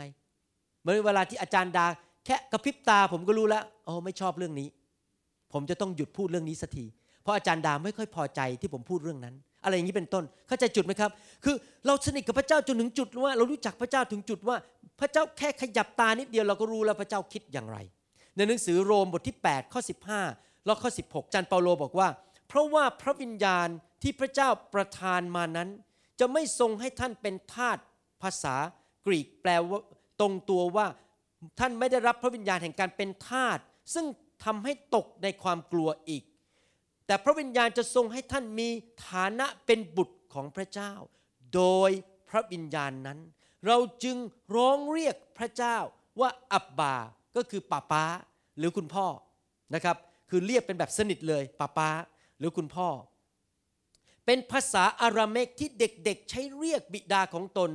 [0.80, 1.86] เหมือนเวลาที่อาจารย์ดา
[2.26, 4.68] แค่กระพริบตาผมก็รู้แล้วอ๋อไม่ชอบเรื่องนี้
[5.52, 6.84] ผมจะต้องหยุดพูดเรื่องนี้สักที
[7.22, 11.10] เพราะอาจารย์ดาไม่ค่อยพอใจที่ผมพูดเรื่องนั้น อะไรอย่างนี้เป็นต้น เข้าใจจุดไหมครับ
[11.44, 11.56] คือ
[11.86, 14.56] เราสนิทกับพระเจ้าจนถึงจุดว่า เรารู้จักพระเจ้าถึงจุดว่า
[15.00, 17.78] พระเจ้าแค่ขยับตานิดเดียวเราก็รู้แล้วพระเจ้าคิดอย่างไร
[18.36, 19.80] ในหนังสือโรมบทที่ 8 ข้อ
[20.22, 22.08] 15 แล้วข้อ 16จันเปาโลบอกว่า
[22.48, 23.68] เพราะว่าพระวิญญาณ
[24.02, 25.68] ที่พระเจ้าประทานมานั้น
[26.20, 27.78] จะไม่ทรงให้ท่านเป็นทาส
[28.22, 28.54] ภาษา
[29.06, 29.80] กรีกแปลว่า
[30.20, 30.86] ตรงตัวว่า
[31.58, 33.58] ท่านไม่ได้รับพระวิญญาณแห่งการเป็นทาส
[33.94, 34.06] ซึ่ง
[34.44, 36.24] ทำให้ตกในความกลัวอีก
[37.06, 38.68] แต่พระวิญญาณจะทรงให้ท่านมี
[39.08, 40.92] ฐานะเป็นบุตรของพระเจ้า
[41.54, 41.90] โดย
[42.28, 43.18] พระวิญญาณนั้น
[43.66, 44.16] เราจึง
[44.56, 45.76] ร้องเรียกพระเจ้า
[46.20, 46.94] ว่าอับบา
[47.36, 48.04] ก็คือป้าป้า
[48.58, 49.06] หรือคุณพ่อ
[49.74, 49.96] นะครับ
[50.30, 51.88] คือเรียกเป็นแบบสนิทเลยป้าป้า
[52.38, 52.88] หรือคุณพ่อ
[54.26, 57.70] เป็นภาษาอารามกที่เด็กๆ ใช้เรียกบิดาของตน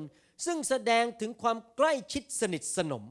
[0.46, 3.04] ซึ่งแสดงถึงความใกล้ชิดสนิทสนม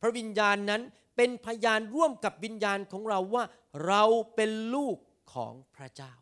[0.00, 0.82] พระวิญญาณนั้น
[1.22, 3.44] เป็นพยานร่วมกับวิญญาณของเราว่า
[3.86, 4.02] เรา
[4.34, 4.96] เป็นลูก
[5.34, 6.12] ของพระเจ้า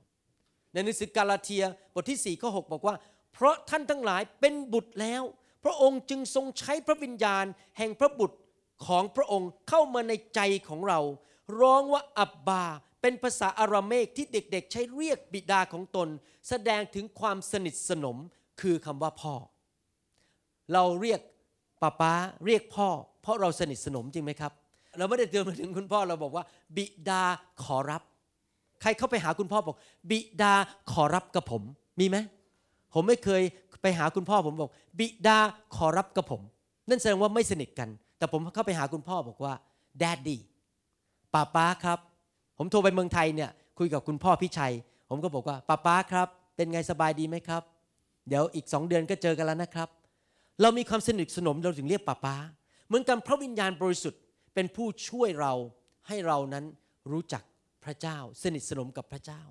[0.72, 2.96] ในหนังสือกาลาเทียบทที่4ข้อ6บอกว่า
[3.32, 5.22] เพราะท่านทั้งหลายเป็นบุตรแล้ว
[5.64, 7.44] พระองค์จึงทรงใช้พระวิญญาณ
[7.78, 8.37] แห่งพระบุตร
[8.87, 11.00] ของพระองค์เข้ามาในใจของเรา
[11.61, 12.64] ร้องว่าอับบา
[13.02, 16.08] เป็นภาษาอารามกที่เด็กๆ ใช้เรียกบิดาของตน
[16.48, 18.16] แสดงถึงความสนิทสนม
[18.61, 19.34] คือคำว่าพ่อ
[20.72, 21.20] เราเรียก
[21.82, 22.12] ป้าป้า
[22.46, 22.88] เรียกพ่อ
[23.22, 24.54] เพราะเราสนิทสนมจริงไหมครับ
[24.98, 26.44] เราไม่ได้เตือนมาถึงคุณพ่อเราบอกว่า
[26.76, 27.22] บิดา
[27.64, 28.02] ขอรับ
[28.80, 29.76] ใครเข้าไปหาคุณพ่อบอก
[30.11, 30.52] บิดา
[30.92, 31.62] ขอรับกับผม
[32.00, 32.16] มีไหม
[32.94, 33.42] ผมไม่เคย
[33.82, 35.38] ไปหาคุณพ่อผมบอก บิดา
[35.76, 36.42] ขอรับกับผม
[36.88, 39.52] นั่นแสดงว่าไม่สนิทกัน แต่ผมเข้าไปหาคุณพ่อบอกว่า
[39.98, 40.40] แดดดี้
[41.34, 41.98] ป้าป้าครับ
[42.58, 44.72] ผมโทรไปเมืองไทยเนี่ยคุยกับคุณพ่อพี่ชัย
[45.08, 47.62] ผมก็บอกว่าป้าป้าครับ เป็นไงสบายดีไหมครับ
[48.28, 49.88] เดี๋ยวอีกสองเดือนก็เจอกันแล้วนะครับ
[50.61, 52.34] เรามีความสนิทสนมเราถึงเรียกป้าป้า
[52.87, 54.20] เหมือนกันพระวิญญาณบริสุทธิ์
[54.59, 55.55] เป็นผู้ช่วยเรา
[56.09, 56.64] ให้เรานั้น
[57.12, 57.42] รู้จัก
[57.85, 59.42] พระเจ้า สนิทสนมกับพระเจ้า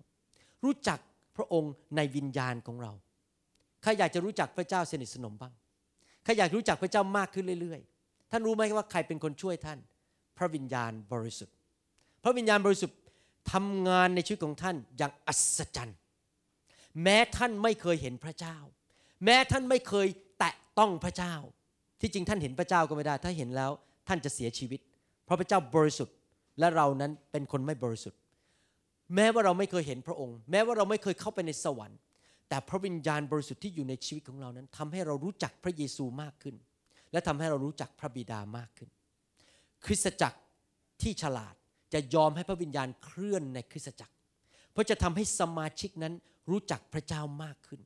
[0.63, 0.99] รู้จัก
[1.37, 2.91] พระองค์ในวิญญาณของเรา
[3.81, 5.53] ใครอยากจะรู้จักพระเจ้าสนิทสนมบ้าง
[6.23, 9.79] ใครอยากรู้จักพระเจ้ามากขึ้นเรื่อยๆ ท่านรู้ไหมว่าใครเป็นคนช่วยท่าน
[10.37, 11.55] พระวิญญาณบริสุทธิ์
[12.23, 12.97] พระวิญญาณบริสุทธิ์
[13.51, 15.97] ทำงานในชีวิตของท่านอย่างอัศจรรย์
[17.03, 18.57] แม้ท่านไม่เคยเห็นพระเจ้า
[19.25, 20.07] แม้ท่านไม่เคย
[20.39, 21.35] แตะต้องพระเจ้า
[22.01, 23.73] ที่จริงท่านเห็นพระเจ้าก็ไม่ได้ ถ้าเห็นแล้ว
[24.07, 24.79] ท่านจะเสียชีวิต
[25.27, 26.15] พราะพระเจ้าบริสุทธิ์
[26.59, 28.19] และเรานั้นเป็นคนไม่บริสุทธิ์
[29.15, 31.99] แม้ว่าเราไม่เคยเห็นพระองค์ แม้ว่าเราไม่เคยเข้าไปในสวรรค์
[32.49, 36.55] แต่พระวิญญาณบริสุทธิ์ที่อยู่ในชีวิตของเรานั้นทำให้เรารู้จักพระเยซูมากขึ้น
[37.11, 38.89] และทำให้เรารู้จักพระบิดามากขึ้น
[39.85, 40.39] คริสตจักร
[41.01, 41.55] ที่ฉลาด
[41.93, 44.13] จะยอมให้พระวิญญาณเคลื่อนในคริสตจักร
[44.71, 46.13] เพราะจะทำให้สมาชิกนั้น
[46.51, 47.81] รู้จักพระเจ้ามากขึ้น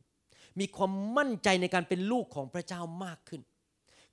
[0.59, 3.41] มีความมั่นใจในการเป็นลูกของพระเจ้ามากขึ้น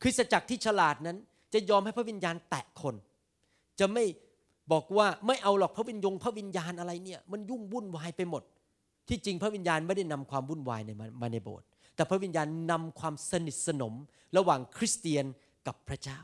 [0.02, 1.16] คริสตจักรที่ฉลาดนั้น
[1.54, 2.94] จะยอมให้พระวิญญาณแตะคน
[3.80, 4.04] จะไม่
[4.72, 8.42] บอกว่าไม่เอาหรอกพระวิญญงพระวิญญาณอะไรเนี่ยมันยุ่งวุ่นวายไปหมด
[9.08, 13.94] ที่จริงพระวิญญาณไม่ได้นำความวุ่นวายในมาในโบสถ์แต่พระวิญญาณนำความสนิทสนม
[14.36, 15.24] ระหว่างคริสเตียน
[15.66, 16.20] กับพระเจ้า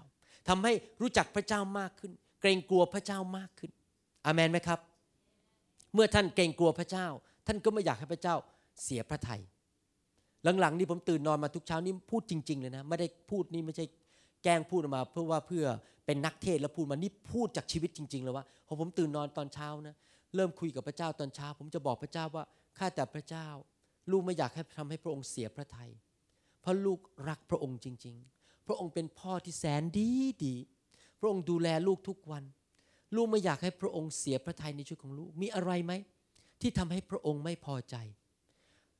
[0.48, 3.70] ทำให้รู้จักพระเจ้ามากขึ้น เกรงกลัวพระเจ้ามากขึ้น
[4.26, 4.78] อามนไหมครับ
[5.94, 7.06] เมื่อท่านเกรงกลัวพระเจ้า
[7.46, 8.34] ท่านก็ไม่อยากให้พระเจ้า
[8.82, 9.42] เสียพระทยัย
[10.60, 13.84] หลังๆนี่ผมตื่นนอนมาทุกเช้านี่พูดจริง ๆ เลยนะ ไม่ได้พูดนี่ไม่ใช่
[14.44, 15.64] แกล้งพูดออกมาเพื่อว่าเพื่อ
[16.06, 19.96] เป็นนักเทศแล้วพูดมานี่พูดจากชีวิตจริง ๆ เลยว่าพอผมตื่นนอนตอนเช้านะ
[20.36, 22.44] เริ่มคุยกับพระเจ้าตอนเช้า ผมจะบอกพระเจ้าว่า
[22.78, 23.48] ข้าแต่พระเจ้า
[24.10, 25.90] ลูกไม่อยากให้ทำให้พระองค์เสียพระทยัย
[26.60, 30.08] เพราะลูกรักพระองค์จริง ๆ พระองค์เป็นพ่อที่แสนดี
[30.44, 30.54] ดี
[31.20, 32.44] พระองค์ดูแลลูกทุกวัน
[33.16, 35.92] ลูกไม่อยากให้พระองค์เสียพระทัยในชีวิตของลูกมีอะไรไหม
[36.60, 37.96] ที่ทำให้พระองค์ไม่พอใจ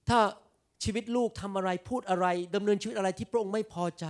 [0.08, 0.18] ถ้า
[0.84, 4.06] ชีวิตลูกทำอะไรพูดอะไรดำเนินชีวิตอะไรที่พระองค์ไม่พอใจ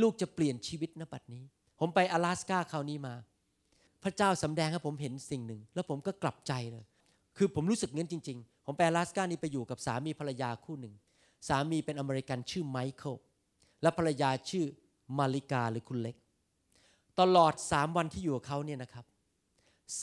[0.00, 1.44] ลูกจะเปลี่ยนชีวิตนบัดนี้
[1.78, 3.14] ผมไปอลาสกาคราวนี้มา
[4.02, 6.84] พระเจ้าสำแดงให้ผมเห็นสิ่งหนึ่ง แล้วผมก็กลับใจเลย
[7.36, 10.94] คือผมรู้สึกงั้นจริง ๆ ผมไปอลาสกานี้ไปอยู่กับสามีภรรยาคู่หนึ่ง
[11.48, 13.16] สามีเป็นอเมริกันชื่อไมเคิล
[13.82, 14.64] และภรรยาชื่อ
[15.18, 16.16] มาริกาหรือคุณเล็ก
[17.20, 19.04] ตลอดสามวันที่อยู่กับเขาเนี่ยนะครับ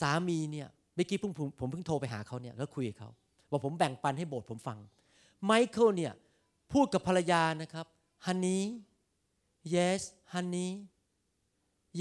[0.00, 3.10] สามีเนี่ยเมื่อกี้ผมผมเพิ่งโทรไปหาเขาเนี่ยแล้วคุยกับเขา
[3.50, 4.78] ว่าผมแบ่งปันให้โบสถ์ผมฟัง
[5.44, 6.12] ไมเคิลเนี่ย
[6.72, 7.86] พูดกับภรรยานะครับ
[8.26, 8.62] ฮันนี้
[9.74, 10.00] yes
[10.34, 10.70] honey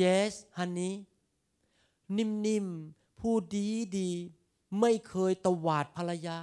[0.01, 0.93] yes honey
[2.17, 4.09] นิ่มๆพูดดีดี
[4.81, 6.39] ไม่เคยตวาดภรรยา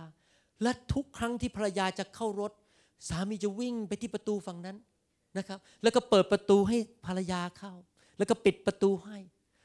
[0.63, 2.53] และทุกครั้งที่ภรรยาจะเข้ารถ
[3.09, 4.77] สามีจะวิ่งไปที่ประตูฝั่งนั้น
[5.39, 7.73] นะครับ แล้วก็เปิดประตูให้ภรรยาเข้า
[8.19, 9.19] แล้วก็ปิดประตูให้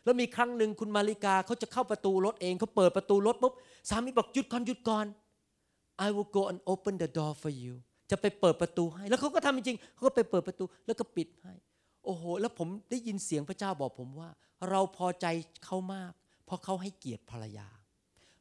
[0.03, 3.53] แล้วมีครั้งหนึ่งคุณมาริกาเขาจะเข้าประตูรถเองเขาเปิดประตูรถปุ๊บ
[3.89, 5.05] สามีบอกหยุดก่อนหยุดก่อน
[6.05, 7.73] I will go and open the door for you
[8.11, 11.53] จะไปเปิดประตูให้ แล้วเขาก็ทำจริงเขาก็ไปเปิดประตูแล้วก็ปิดให้
[12.05, 14.29] โอ้โห แล้วผมได้ยินเสียงพระเจ้าบอกผมว่า
[14.69, 15.25] เราพอใจ
[15.65, 16.11] เขามาก
[16.45, 17.67] เพราะเขาให้เกียรติภรรยา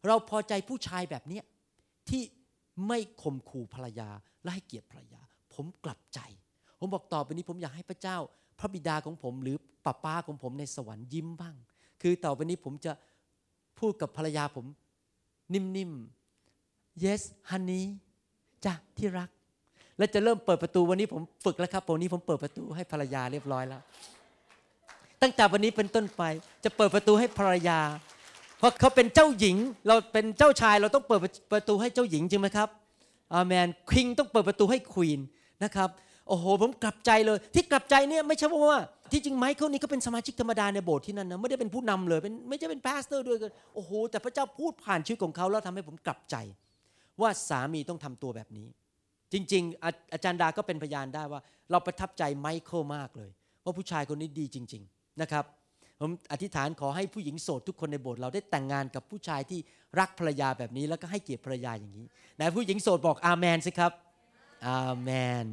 [0.07, 1.44] เราพอใจผู้ชายแบบเนี้ย
[2.09, 2.22] ที่
[2.88, 4.09] ไม่ข่มขู่ภรรยา
[4.42, 5.20] และให้เกียรติภรรยา
[5.55, 6.20] ผมกลับใจ
[6.79, 8.16] ผมบอกต่อไปนี้ผมอยากให้พระเจ้า
[8.59, 11.57] พระบิดาของผมหรือป้าป้าของผมในสวรรค์ยิ้มบ้าง
[12.02, 12.92] คือต่อไปนี้ผมจะ
[13.79, 14.66] พูดกับภรรยาผม
[15.55, 17.83] นิ่มๆ yes honey
[18.64, 19.31] จ้ะที่รัก
[19.99, 23.83] และจะเริ่มเปิดประตูวันนี้ผมฝึกแล้วครับวันนี้ผมเปิดประตูให้ภรรยาเรียบร้อยแล้ว
[25.23, 26.23] ตั้งแต่วันนี้เป็นต้นไป
[26.65, 27.81] จะเปิดประตูให้ภรรยา
[28.59, 29.57] เพราะเขาเป็นเจ้าหญิง
[29.87, 31.21] เราเป็นเจ้าชายเราต้องเปิด
[31.53, 32.69] ประตูให้เจ้าหญิงจริงไหมครับ
[33.35, 35.21] อาเมน king ต้องเปิดประตูให้ queen
[35.65, 35.89] นะครับ
[36.29, 38.81] โอ้โห ผมกลับใจเลย ที่กลับใจเนี่ยไม่ใช่ว่า
[39.13, 46.37] ที่จริงไมเคิลนี่ก็เป็นสมาชิกธรรมดาในโบสถ์ที่นั่นนะไม่ได้เป็นผู้นำเลยเป็นไม่ใช่เป็น pastor ด้วยกันโอ้โหแต่พระเจ้าพูดผ่านชีวิตของเขาแล้วทำให้ผมกลับใจ
[47.21, 48.67] ว่าสามีต้องทำตัวแบบนี้
[49.33, 53.31] จริงๆอาอาจารย์ดาก็เป็นพยานได้ว่า เราประทับใจไมเคิลมากเลย
[53.65, 55.45] ว่าผู้ชายคนนี้ดีจริง ๆนะครับ
[56.01, 59.61] ผมอธิษฐานขอให้ผู้หญิงโสดทุกคนในโบสถ์เราได้แต่งงานกับผู้ชายที่
[59.99, 63.93] รักภรรยาแบบนี้แล้วก็ให้เกียรติภรรยาอย่างนี้ไหนผู้หญิงโสดบอกอาเมนสิครับ
[64.69, 65.11] อาเม
[65.43, 65.45] น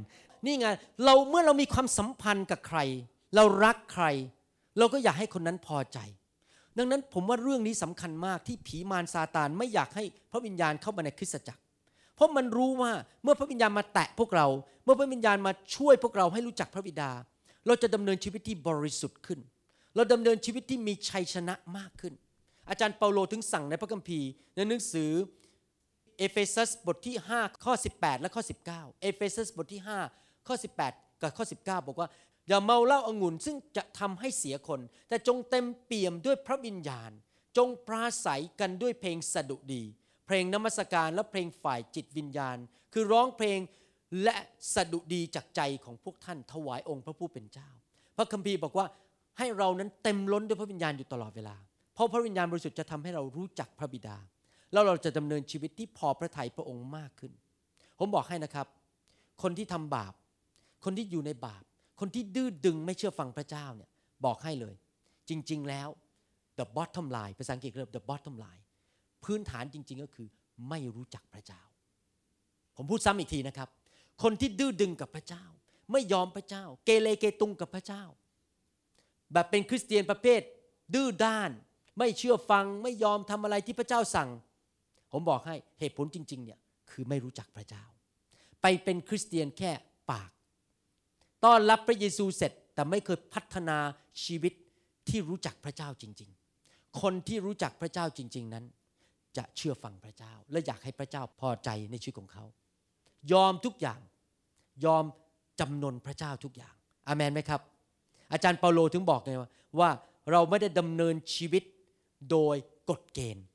[0.46, 0.68] นี่ไง
[1.06, 2.80] เราเมื่อเรามีความสัมพันธ์กับใคร
[3.36, 4.06] เรารักใคร
[4.78, 6.00] เราก็อยากให้คนนั้นพอใจ
[6.78, 11.62] ดังนั้นผมว่าเรื่องนี้สำคัญมากที่ผีมารซาตานไม่อยากให้พระวิญญาณเข้ามาในคริสตจักร
[12.16, 12.92] เพราะมันรู้ว่า
[13.24, 14.48] เมื่อพระวิญญาณมาแตะพวกเรา
[14.84, 17.12] เมื่อพระวิญญาณมาช่วยพวกเราให้รู้จักพระบิดา
[17.68, 19.40] เราจะดำเนินชีวิตที่บริสุทธิ์ขึ้น
[19.96, 22.14] เราดำเนินชีวิตที่มีชัยชนะมากขึ้น
[22.70, 25.12] อาจารย์เปาโลถึงสั่งในพระคัมภีร์ ในหนังสือ
[26.18, 29.82] เอเฟซัสบทที่ 5 ข้อ 18 และข้อ 19 เอเฟซัสบทที่
[30.16, 30.56] 5 ข้อ
[30.88, 32.10] 18 กับข้อ 19 บอกว่า
[32.48, 37.12] อย่าเมาเหล้าองุ่นซึ่งจะทำให้เสียคน แต่จงเต็มเปี่ยมด้วยพระวิญญาณ
[37.58, 39.84] จงปราศัยกันด้วยเพลงสดุดี
[40.26, 42.58] เพลงนมัสการและเพลงฝ่ายจิตวิญญาณ
[42.94, 43.60] คือร้องเพลง
[44.24, 44.36] และ
[44.76, 47.70] สดุดีจากใจของพวกท่านถวายองค์พระผู้เป็นเจ้า
[48.18, 48.86] พระคัมภีร์บอกว่า
[49.38, 51.56] ให้เรานั้นเต็มล้นด้วยพระวิญญาณอยู่ตลอดเวลา
[51.94, 54.18] เพราะพระวิญญาณบริสุทธิ์จะทำให้เรารู้จักพระบิดา
[54.72, 57.32] แล้วเราจะดำเนินชีวิตที่พอพระทัยพระองค์มากขึ้น
[58.00, 58.68] ผมบอกให้นะครับ
[59.44, 60.14] คนที่ทำบาป
[60.86, 61.64] คนที่อยู่ในบาป
[62.00, 63.90] คนที่ดื้อดึงไม่เชื่อฟังพระเจ้าเนี่ย
[64.26, 64.76] บอกให้เลย
[65.30, 65.90] จริง ๆ แล้ว
[66.60, 68.63] the bottom line ภาษาอังกฤษเรียก the bottom line
[69.26, 70.28] พื้นฐานจริง ๆ ก็คือ
[70.70, 71.62] ไม่รู้จักพระเจ้า
[72.76, 73.70] ผมพูดซ้ำอีกทีนะครับ
[74.24, 75.44] คนที่ดื้อดึงกับพระเจ้า
[75.92, 78.04] ไม่ยอมพระเจ้า เกเรเกตุงกับพระเจ้า
[79.34, 80.42] แบบเป็นคริสเตียนประเภท
[80.94, 81.50] ดื้อด้าน
[82.00, 84.30] ไม่เชื่อฟังไม่ยอมทำอะไรที่พระเจ้าสั่ง
[85.12, 86.60] ผมบอกให้เหตุผลจริง ๆ เนี่ย
[86.92, 87.84] คือไม่รู้จักพระเจ้า
[88.62, 89.72] ไปเป็นคริสเตียนแค่
[90.12, 90.30] ปาก
[91.46, 93.78] ต้อนรับพระเยซูเสร็จแต่ไม่เคยพัฒนา
[94.24, 94.54] ชีวิต
[95.10, 96.30] ที่รู้จักพระเจ้าจริง
[96.66, 98.66] ๆ คนที่รู้จักพระเจ้าจริง ๆ นั้น
[99.38, 102.44] จะเชื่อฟังพระเจ้า และอยากให้พระเจ้าพอใจในชีวิตของเขา
[103.32, 104.00] ยอมทุกอย่าง
[104.86, 105.04] ยอม
[105.60, 106.76] จำนนพระเจ้าทุกอย่าง
[107.08, 107.62] อามันไหมครับ
[108.32, 109.90] อาจารย์เปาโลถึงบอกไงว่าว่า
[110.32, 111.64] เราไม่ได้ดำเนินชีวิต
[112.32, 112.56] โดย
[112.90, 113.46] กฎเกณฑ์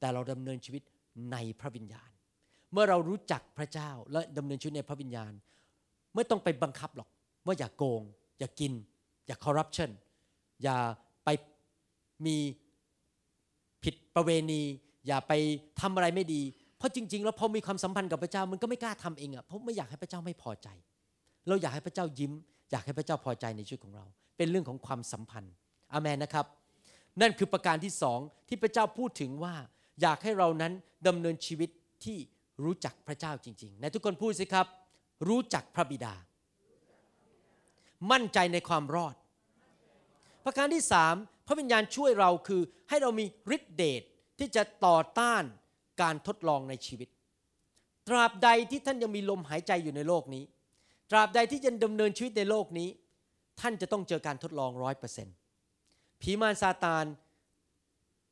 [0.00, 0.82] แต่เราดำเนินชีวิต
[1.32, 2.10] ในพระวิญญาณ
[2.72, 5.32] เมื่อเรารู้จักพระเจ้าและดำเนินชีวิตในพระวิญญาณ
[6.14, 7.08] ไม่ต้องไปบังคับหรอก
[7.46, 8.02] ว่าอย่ากโกง
[8.38, 8.72] อย่ากิน
[9.26, 9.90] อย่าคอร์รัปชัน
[10.62, 10.76] อย่า
[11.24, 11.28] ไป
[12.26, 12.36] มี
[13.84, 14.62] ผิดประเวณี
[15.06, 15.32] อย่าไป
[15.80, 16.42] ทำอะไรไม่ดี
[16.78, 20.68] เพราะจริง ๆ แล้วพอมีความสัมพันธ์กับพระเจ้ามันก็ไม่กล้าทำเองอะ่ะเพราะไม่อยากให้พระเจ้าไม่พอใจ
[21.48, 22.32] เราอยากให้พระเจ้ายิ้ม
[22.70, 24.04] อยากให้พระเจ้าพอใจในชีวิตของเรา
[24.36, 25.54] เป็นเรื่องของความสัมพันธ์
[25.92, 26.46] อามนนะครับ
[27.20, 29.54] นั่นคือประการที่สองที่พระเจ้าพูดถึงว่า
[30.02, 30.72] อยากให้เรานั้น
[31.06, 31.70] ดำเนินชีวิต
[32.04, 32.18] ที่
[32.64, 34.66] รู้จักพระเจ้าจริงๆในทุกคนพูดสิครับ
[35.28, 36.14] รู้จักพระบิดา
[38.10, 39.14] มั่นใจในความรอด
[40.44, 41.14] ประการที่สาม
[41.46, 43.24] พระวิญญาณช่วยเราคือให้เรามี
[43.56, 44.02] ฤทธิเดช
[44.38, 45.42] ที่จะต่อต้าน
[46.02, 47.08] การทดลองในชีวิต
[48.08, 50.44] ตราบใดที่ท่านยังมีลมหายใจอยู่ในโลกนี้
[51.10, 52.88] ตราบใดที่จะดำเนินชีวิตในโลกนี้
[53.60, 55.34] ท่านจะต้องเจอการทดลองร้อยเปอร์เซ็นต์
[56.20, 57.04] ผีมารซาตาน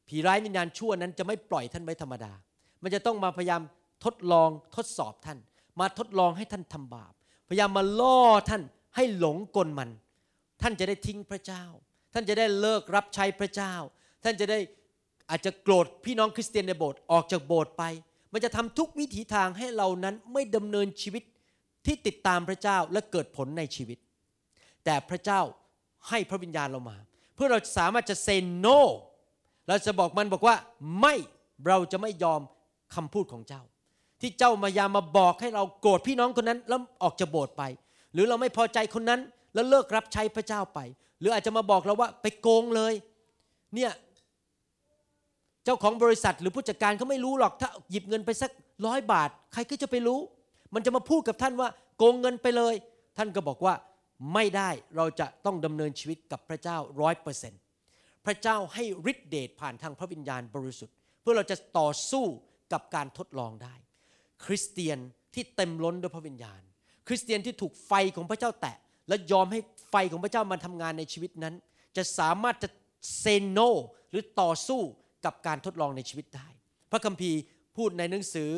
[0.08, 2.32] ผีร้ายวิญญาณชั่วนั้นจะไม่ปล่อยท่านไว้ธรรมดา
[2.82, 3.62] มันจะต้องมาพยายาม
[4.04, 5.38] ทดลองทดสอบท่าน
[5.80, 7.12] มาทดลองให้ท่านทำบาป
[7.48, 8.62] พยายามมาล่อท่าน
[8.96, 9.90] ให้หลงกลมัน
[10.62, 11.64] ท่านจะได้ทิ้งพระเจ้า
[12.12, 13.74] ท่านจะได้เลิกรับใช้พระเจ้า
[14.24, 14.58] ท่านจะได้
[15.30, 17.82] อาจจะโกรธพี่น้องคริสเตียนในโบสถ์ออกจากโบสถ์ไป
[18.32, 21.22] มันจะทำทุกวิถีทางให้เรานั้นไม่ดำเนินชีวิต
[21.86, 23.98] ที่ติดตามพระเจ้าและเกิดผลในชีวิต
[24.84, 25.40] แต่พระเจ้า
[26.08, 26.96] ให้พระวิญญาณเรามา
[27.34, 28.66] เพื่อเราสามารถจะเซนโน
[29.68, 30.56] เราจะบอกมันบอกว่า
[31.00, 31.14] ไม่
[31.66, 32.40] เราจะไม่ยอม
[32.94, 33.62] คำพูดของเจ้า
[34.20, 37.62] ที่เจ้ามายามาบอกให้เราโกรธพี่น้องคนนั้นแล้วออกจากโบสถ์ไป
[38.12, 39.20] หรือเราไม่พอใจคนนั้น
[39.54, 40.78] แล้วเลิกรับใช้พระเจ้าไป
[41.20, 42.94] หรืออาจจะมาบอกเราว่าไปโกงเลย
[43.74, 43.90] เนี่ย
[45.70, 48.50] จ้าของบริษัทหรือผู้จัดการเขาไม่รู้หรอกถ้าหยิบเงินไปสัก
[48.86, 50.20] ร้อยบาท ใครก็จะไปรู้
[50.74, 51.68] มันจะมาพูดกับท่านว่า
[51.98, 52.74] โกงเงินไปเลย
[53.18, 53.74] ท่านก็บอกว่า
[54.34, 57.60] ไม่ได้เราจะต้องดำเนินชีวิตกับพระเจ้าร้อยเปอร์เซ็นต์
[58.26, 62.24] พระเจ้าให้ฤทธิเดชผ่านทางพระวิญญาณบริสุทธิ์ เพื่อเราจะต่อสู้
[62.72, 63.74] กับการทดลองได้
[64.44, 64.98] คริสเตียน
[65.34, 66.60] ที่เต็มล้นด้วยพระวิญญาณ
[67.08, 68.76] คริสเตียนที่ถูกไฟของพระเจ้าแตะ
[69.08, 69.60] และยอมให้
[69.90, 71.54] ไฟของพระเจ้ามาทำงานในชีวิตนั้น
[71.96, 72.68] จะสามารถจะ
[73.18, 73.58] เซโน
[74.10, 74.82] หรือต่อสู้
[75.24, 76.48] กับการทดลองในชีวิตได้
[76.90, 77.38] พระคัมภีร์
[77.76, 78.50] พูดในหนังสือ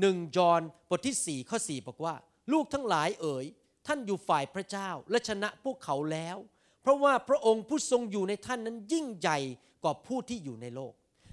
[0.00, 0.60] หนึ่งจอห์น
[0.90, 2.14] บทที่4ข้อ4บอกว่า
[2.52, 3.44] ลูกทั้งหลายเอ๋ย
[3.86, 6.36] ท่านอยู่ฝ่ายพระเจ้าและชนะพวกเขาแล้ว
[6.82, 9.38] เพราะว่าพระองค์ผู้ทรงอยู่ในท่านนั้นยิ่งใหญ่
[9.84, 10.92] กว่าผู้ที่อยู่ในโลก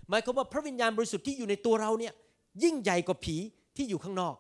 [0.09, 2.13] หมายความว่าพระวิญญาณบริสุทธิ์ที่อยู่ในตัวเราเนี่ย
[2.63, 3.35] ยิ่งใหญ่กว่าผี
[3.77, 4.35] ที่อยู่ข้างนอก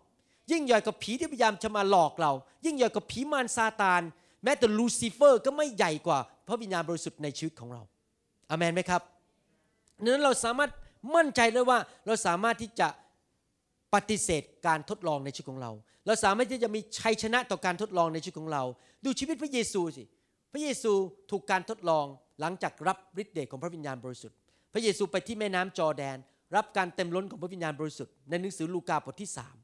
[0.51, 2.31] ยิ่งใหญ่กว่าผีที่พยายามจะมาหลอกเรา
[2.65, 4.01] ยิ่งใหญ่กว่าผีมารซาตาน
[4.43, 7.81] แม้แต่ลูซิเฟอร์ก็ไม่ใหญ่กว่าพระวิญญาณบริสุทธิ์ในชีวิตของเรา
[8.49, 9.01] อเมนไหมครับ
[10.05, 10.71] นั้นเราสามารถ
[11.15, 12.87] มั่นใจได้ว่าเราสามารถที่จะ
[13.93, 15.71] ปฏิเสธการทดลองในชีวิตของเรา
[16.05, 18.63] เราสามารถที่จะมีชัยชนะต่อการทดลองในชีวิตของเรา
[19.05, 20.03] ดูชีวิตพระเยซูสิ
[20.51, 20.91] พระเยซู
[21.31, 22.05] ถูกการทดลอง
[22.39, 24.37] หลังจากรับฤทธิ์เดชของพระวิญญาณบริสุทธิ์
[24.73, 26.17] พระเยซูไปที่แม่น้ำจอแดน
[26.55, 29.55] รับการเต็มล้นของพระวิญญาณบริสุทธิ์ในหนังสือลูกาบทที่สาม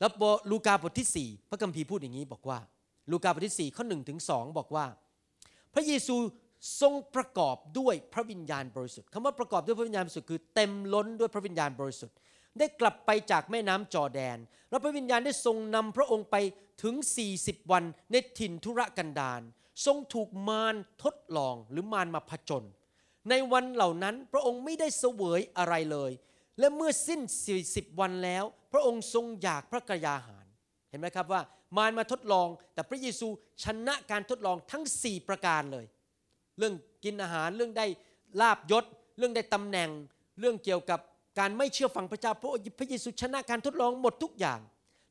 [0.00, 0.10] แล้ว
[0.50, 2.58] ลูกาบทที่สี่พระคัมภีร์พูดอย่างนี้บอกว่า
[3.10, 4.86] ลูกาบทที่สี่ข้อหนึ่งถึงสองบอกว่า
[5.74, 6.16] พระเยซู
[6.80, 12.16] ทรงประกอบด้วยพระวิญญาณบริสุทธิ์คำว่าประกอบด้วยพระวิญญาณบริสุทธิ์คือเต็มล้นด้วยพระวิญญาณบริสุทธิ์
[12.58, 14.38] ได้กลับไปจากแม่น้ำจอแดน
[14.70, 16.36] แล้วพระวิญญาณได้ทรงนำพระองค์ไป
[16.82, 16.94] ถึง
[17.32, 19.40] 40 วันในถิ่นทุรกันดาร
[19.86, 22.64] ทรงถูกมารทดลองหรือมารมาผจญ
[23.30, 26.12] ในวันเหล่านั้นพระองค์ไม่ได้เสวยอะไรเลย
[26.58, 27.20] และเมื่อสิ้น
[27.60, 30.46] 40 วันแล้ว พระองค์ทรงอยากพระกยาหาร
[30.90, 31.40] เห็นไหมครับว่า
[31.76, 33.28] มารมาทดลอง แต่พระเยซู
[33.64, 35.84] ชนะการทดลองทั้ง 4 ประการเลย
[36.58, 36.74] เรื่อง
[37.04, 37.86] กินอาหารเรื่องได้
[38.40, 38.84] ลาบยศ
[39.18, 39.90] เรื่องได้ตำแหน่ง
[40.40, 41.00] เรื่องเกี่ยวกับ
[41.38, 44.60] การไม่เชื่อฟังพระเจ้าพระพระเยซูชนะการทดลองหมดทุกอย่าง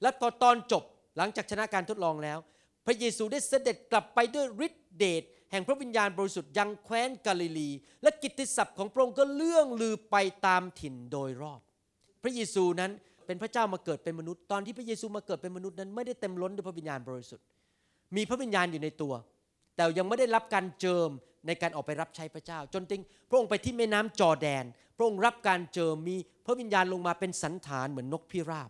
[0.02, 0.84] และพอตอนจบ
[1.18, 2.38] หลังจากชนะการทดลองแล้ว
[2.86, 7.70] พระเยซูได้เสด็จกลับไปด้วยฤทธิเดชแห่งพระวิญญาณบริสุทธิ์ยังแคว้นกาลิลี
[8.02, 10.16] และกิตติศัพท์ของพระองค์ก็เลื่องลือไป
[10.48, 11.62] ตามถิ่นโดยรอบ
[12.24, 12.92] พระเยซูนั้น
[13.26, 17.46] เป็นพระเจ้ามาเกิดเป็นมนุษย์ ตอนที่พระเยซูมาเกิดเป็นมนุษย์นั้นไม่ได้เต็มล้นด้วยพระวิญญาณบริสุทธิ์
[18.16, 19.14] มีพระวิญญาณอยู่ในตัว
[19.76, 21.10] แต่ยังไม่ได้รับการเจิม
[21.48, 24.66] ในการออกไปรับใช้พระเจ้า จนถึงพระองค์ไปที่แม่น้ำจอแดน
[24.98, 26.16] พระองค์รับการเจิมมี
[26.46, 28.70] พระวิญญาณลงมาเป็นสันฐานเหมือนนกพิราบ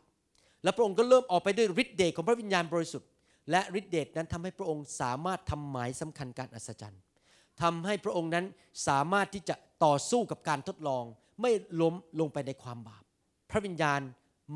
[0.64, 3.10] และพระองค์ก็เริ่มออกไปด้วยฤทธิ์เดชของพระวิญญาณบริสุทธิ์
[3.52, 7.02] และฤทธิ์เดชนั้นทำให้พระองค์สามารถทำหมายสำคัญการอัศจรรย์
[7.62, 8.46] ทำให้พระองค์นั้น
[8.88, 9.56] สามารถที่จะ
[9.86, 11.04] ต่อสู้กับการทดลอง
[11.42, 11.52] ไม่
[11.82, 13.04] ล้มลงไปในความบาป
[13.52, 14.02] พระวิญญาณ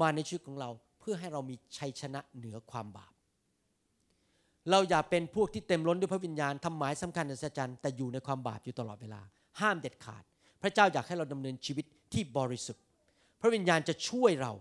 [0.01, 3.11] มาในชีวิตของเราเพื่อให้เรามีชัยชนะเหนือความบาป
[4.71, 9.21] เราอย่าเป็นพวกที่เต็มล้นด้วยพระวิญญาณทำหมายสำคัญอัศจรรย์แต่อยู่ในความบาปอยู่ตลอดเวลา
[9.59, 10.23] ห้ามเด็ดขาด
[10.61, 12.83] พระเจ้าอยากให้เราดำเนินชีวิตที่บริสุทธิ์
[13.41, 14.53] พระวิญญาณจะช่วยเรา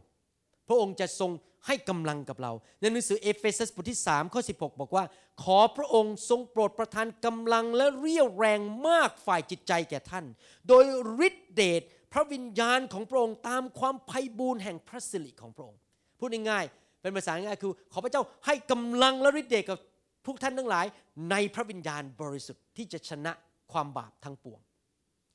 [0.68, 1.30] พระองค์จะทรง
[1.66, 5.04] ให้กำลังกับเรา ในหนังสือเอเฟซัสบทที่3ข้อ16 บอกว่า
[5.42, 10.24] ขอพระองค์ทรงโปรดประทานกำลังและเรี่ยวแรงมากฝ่ายจิตใจแก่ท่าน
[10.68, 10.84] โดย
[11.26, 11.82] ฤทธิเดช
[12.12, 15.80] พระวิญญาณของพระองค์ตามความไพ่บูรณ์แห่งพระสิริของพระองค์
[16.18, 19.78] พูดง่ายๆเป็นภาษาง่ายคือ ขอพระเจ้าให้กำลังและฤทธิเดชกับ
[20.26, 20.86] พวกท่านทั้งหลาย
[21.30, 23.32] ในพระวิญญาณบริสุทธิ์ที่จะชนะ
[23.72, 24.60] ความบาปทั้งปวง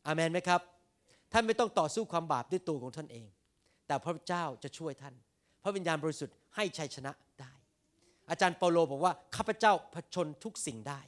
[0.06, 0.62] อามันไหมครับ
[1.34, 3.28] ท่านไม่ต้องต่อสู้ความบาปด้วยตัวของท่านเอง
[3.88, 5.16] แต่พระเจ้าจะช่วยท่าน
[5.64, 7.12] พระวิญญาณบริสุทธิ์ให้ชัยชนะ
[7.42, 7.54] ได้
[8.30, 11.02] อาจารย์เปาโลบอกว่าข้าพเจ้าผชนทุกสิ่งได้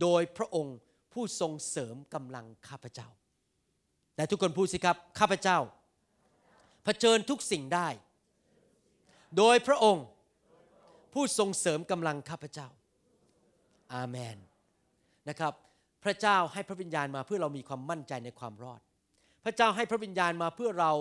[0.00, 0.76] โดยพระองค์
[1.12, 3.08] ผู้ทรงเสริมกำลังข้าพเจ้า
[4.16, 5.58] แต่ทุกคนพูดสิครับข้าพเจ้า
[6.84, 7.88] เผชิญทุกสิ่งได้
[9.36, 10.06] โดยพระองค์
[11.12, 12.68] ผู้ทรงเสริมกำลังข้าพเจ้า
[13.92, 14.36] อาเมน
[15.28, 15.52] นะครับ
[16.04, 18.80] พระเจ้าให้พระวิญญาณมาเพื่อเรามีความมั่นใจในความรอด
[19.44, 20.92] พระเจ้าให้พระวิญญาณมาเพื่อเรา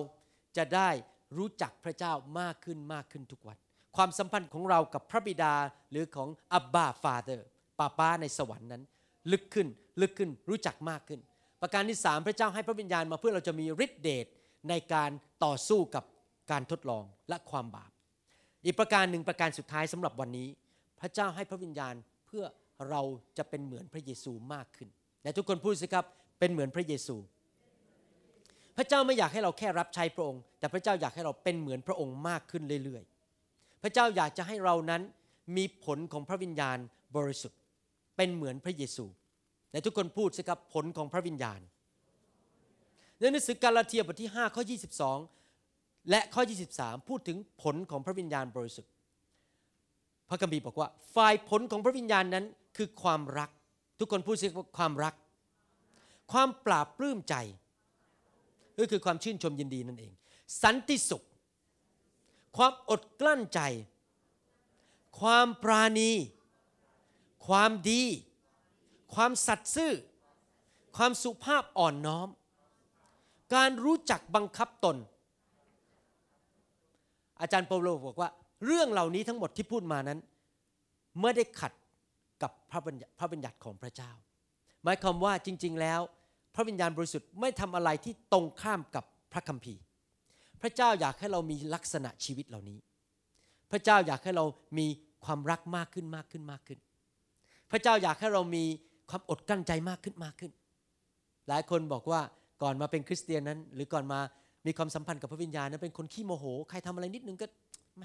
[0.57, 0.89] จะได้
[1.37, 3.57] รู้จักพระเจ้ามากขึ้นมากขึ้นทุกวัน
[3.95, 5.53] ความสัมพันธ์ของเรากับพระบิดา
[5.91, 7.47] หรือของอับบาฟาเธอร์
[7.79, 8.83] ป้าป้าในสวรรค์นั้น
[9.31, 9.67] ลึกขึ้น
[10.01, 11.19] ลึกขึ้นรู้จักมากขึ้น
[11.61, 14.25] ประการที่สามพระเจ้าให้พระวิญญาณมาเพื่อเราจะมีฤทธิเดช
[14.69, 15.11] ในการ
[15.43, 16.03] ต่อสู้กับ
[16.51, 17.91] การทดลองและความบาป
[18.65, 20.47] อีกประการหนึ่งประการสุดท้ายสำหรับวันนี้
[20.99, 21.93] พระเจ้าให้พระวิญญาณ
[22.27, 22.43] เพื่อ
[22.89, 23.01] เรา
[23.37, 24.89] จะเป็นเหมือนพระเยซูมากขึ้น
[25.23, 26.05] และทุกคนพูดสิครับ
[26.39, 27.15] เป็นเหมือนพระเยซู
[28.77, 35.01] พระเจ้าไม่อยากให้เราแค่รับใช้พระองค์ แต่พระเจ้าอยากให้เราเป็นเหมือนพระองค์มากขึ้นเรื่อยๆ พระเจ้าอยากจะให้เรานั้น
[35.57, 36.77] มีผลของพระวิญญาณ
[37.15, 37.59] บริสุทธิ์
[38.17, 39.05] เป็นเหมือนพระเยซู
[39.71, 41.59] แต่ทุกคนพูดสิครับผลของพระวิญญาณ
[43.19, 44.63] ในหนังสือกาลาเทียบทที่5ข้อ
[45.35, 46.43] 22 และข้อ
[46.75, 48.91] 23 พูดถึงผลของพระวิญญาณบริสุทธิ์
[50.29, 52.45] พระคัมภีร์บอกว่า ฝ่ายผลของพระวิญญาณนั้น
[52.75, 53.49] คือความรัก
[53.99, 55.15] ทุกคนพูดสิว่าความรัก
[56.31, 57.35] ความปราบปลื้มใจ
[58.77, 60.13] ก็คือความชื่นชมยินดีนั่นเอง
[60.63, 61.23] สันติสุข
[62.57, 63.59] ความอดกลั้นใจ
[65.19, 66.11] ความปราณี
[67.47, 68.03] ความดี
[69.15, 69.93] ความสัตย์ซื่อ
[70.97, 72.29] ความสุภาพอ่อนน้อม
[73.55, 74.97] การรู้จักบังคับตน
[77.41, 78.29] อาจารย์เปาโลบอกว่า
[78.65, 80.19] เรื่องเหล่านี้ทั้งหมดที่พูดมานั้น
[81.21, 81.71] ไม่ได้ขัด
[82.41, 82.91] กับพระบั
[83.37, 84.11] ญญัติของพระเจ้า
[84.83, 86.01] หมายความว่าจริง ๆ แล้ว
[86.55, 89.81] พระวิญญาณบริสุทธิ์ไม่ทำอะไรที่ตรงข้ามกับพระคัมภีร์
[90.61, 92.79] พระเจ้าอยากให้เรามีลักษณะชีวิตเหล่านี้
[93.71, 94.45] พระเจ้าอยากให้เรา
[94.77, 94.87] มี
[95.25, 96.79] ความรักมากขึ้นมากขึ้นมากขึ้น
[97.71, 98.63] พระเจ้าอยากให้เรามี
[99.09, 100.51] ความอดกลั้นใจมากขึ้นมากขึ้น
[101.47, 102.21] หลายคนบอกว่า
[102.61, 104.19] ก่อนมาเป็นคริสเตียนนั้น หรือก่อนมา
[104.65, 107.47] มีความสัมพันธ์กับพระวิญญาณนั้นเป็นคนขี้โมโห ใครทำอะไรนิดนึงก็
[107.97, 108.03] แหม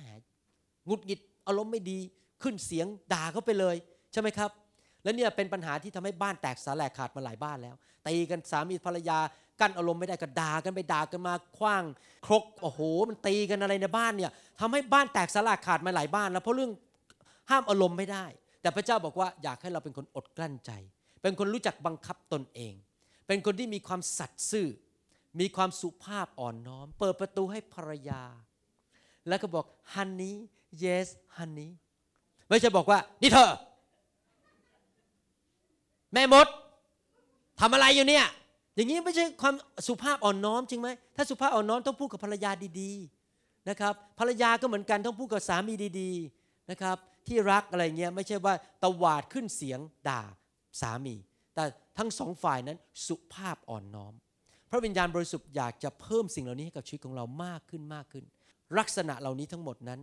[0.89, 1.99] งุดหงิดอารมณ์ไม่ดี
[2.43, 3.77] ขึ้นเสียงด่าเขาไปเลย
[4.13, 4.51] ใช่ไหมครับ
[5.03, 9.19] และเนี่ยเป็นปัญหาที่ทำให้บ้านแตกสาแหลกขาดมาหลายบ้านแล้วตีกันสามีภรรยา
[9.61, 11.85] กั้นอารมณ์ไม่ได้ก็ด่ากันไปด่ากันมาคว้าง
[12.27, 14.31] ครกโอ้โห มันตีกันอะไรในบ้านเนี่ย
[14.61, 16.73] ทำให้บ้านแตกสาแหลกขาดมาหลายบ้าน แล้วเพราะเรื่อง
[17.51, 18.25] ห้ามอารมณ์ไม่ได้
[18.63, 20.71] แต่พระเจ้าบอกว่าอยากให้เราเป็นคนอดกลั้นใจ
[21.23, 22.75] เป็นคนรู้จักบังคับตนเอง
[23.27, 24.69] เป็นคนที่มีความสัตย์ซื่อ
[25.41, 28.23] มีความสุภาพอ่อนน้อม เปิดประตูให้ภรรยา
[29.29, 30.35] แล้วก็บอก honey
[30.83, 31.07] yes
[31.37, 31.71] honey
[32.49, 33.51] ไม่ใช่บอกว่านี่เธอ
[36.15, 36.47] แม่มด
[37.61, 38.27] ทำอะไรอยู่เนี่ย
[38.75, 39.55] อย่างนี้ไม่ใช่ความ
[39.89, 42.51] สุภาพอ่อนน้อมจริงไหมถ้าสุภาพอ่อนน้อมต้องพูดกับภรรยา
[42.81, 46.97] ดีๆนะครับ ภรรยาก็เหมือนกันต้องพูดกับสามีดีๆนะครับ
[47.27, 48.55] ที่รักอะไรเงี้ยไม่ใช่ว่า
[48.85, 50.23] ตวาดขึ้นเสียงด่า
[50.81, 51.17] สามี
[51.55, 51.65] แต่
[51.99, 54.15] ทั้งสองฝ่ายนั้นสุภาพอ่อนน้อม
[54.71, 58.25] พระวิญญาณบริสุทธิ์อยากจะเพิ่มสิ่งเหล่านี้ให้กับชีวิตของเรามากขึ้นมากขึ้น
[58.79, 60.01] ลักษณะเหล่านี้ทั้งหมดนั้น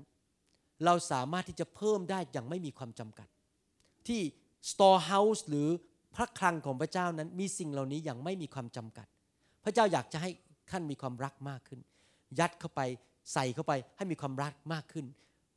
[0.85, 3.27] เราสามารถที่จะเพิ่มได้อย่างไม่มีความจำกัด
[4.07, 4.21] ที่
[4.71, 5.69] storehouse หรือ
[6.17, 9.07] พระคลังของพระเจ้านั้นมีสิ่งเหล่านี้อย่างไม่มีความจำกัด
[9.63, 10.29] พระเจ้าอยากจะให้
[10.71, 11.79] ท่านมีความรักมากขึ้น
[12.39, 12.81] ยัดเข้าไป
[13.33, 15.05] ใส่เข้าไปให้มีความรักมากขึ้น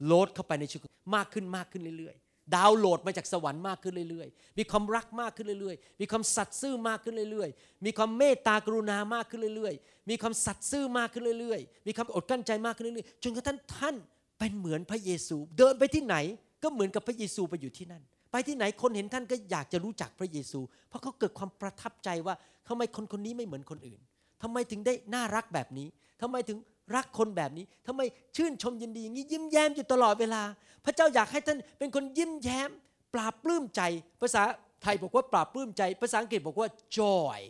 [0.04, 13.96] โหลดเข้าไปในชีวิตมากขึ้นมากขึ้นเรื่อยๆ ดาวน์โหลดมาจากสวรรค์มากขึ้นเรื่อยๆ มีความรักมากขึ้นเรื่อยๆ มีความสัตย์ซื่อมากขึ้นเรื่อยๆ มีความเมตตากรุณามากขึ้นเรื่อยๆ มีความสัตย์ซื่อมากขึ้นเรื่อยๆ มีความอดกลั้นใจมากขึ้นเรื่อยๆ จนกระทั่งท่าน
[14.38, 16.16] เป็นเหมือนพระเยซู เดินไปที่ไหน
[16.62, 22.34] ก็เหมือนกับพระเยซูไปอยู่ที่นั่น ไปที่ไหนคนเห็นท่านก็อยากจะรู้จักพระเยซู เพราะเขาเกิดความประทับใจว่า
[22.68, 24.00] ทำไมคนคนนี้ไม่เหมือนคนอื่น
[24.42, 25.88] ทำไมถึงได้น่ารักแบบนี้
[26.22, 26.58] ทำไมถึง
[26.96, 28.00] รักคนแบบนี้ทำไม
[28.36, 30.42] ชื่นชมยินดีอย่างนี้ยิ้มแย้มอยู่ตลอดเวลา
[30.84, 32.70] พระเจ้าอยากให้ท่านเป็นคนยิ้มแย้ม
[33.14, 33.82] ปราบปลื้มใจ
[34.20, 34.42] ภาษา
[34.82, 37.40] ไทยบอกว่าปราบปลื้มใจ ภาษาอังกฤษบอกว่า joy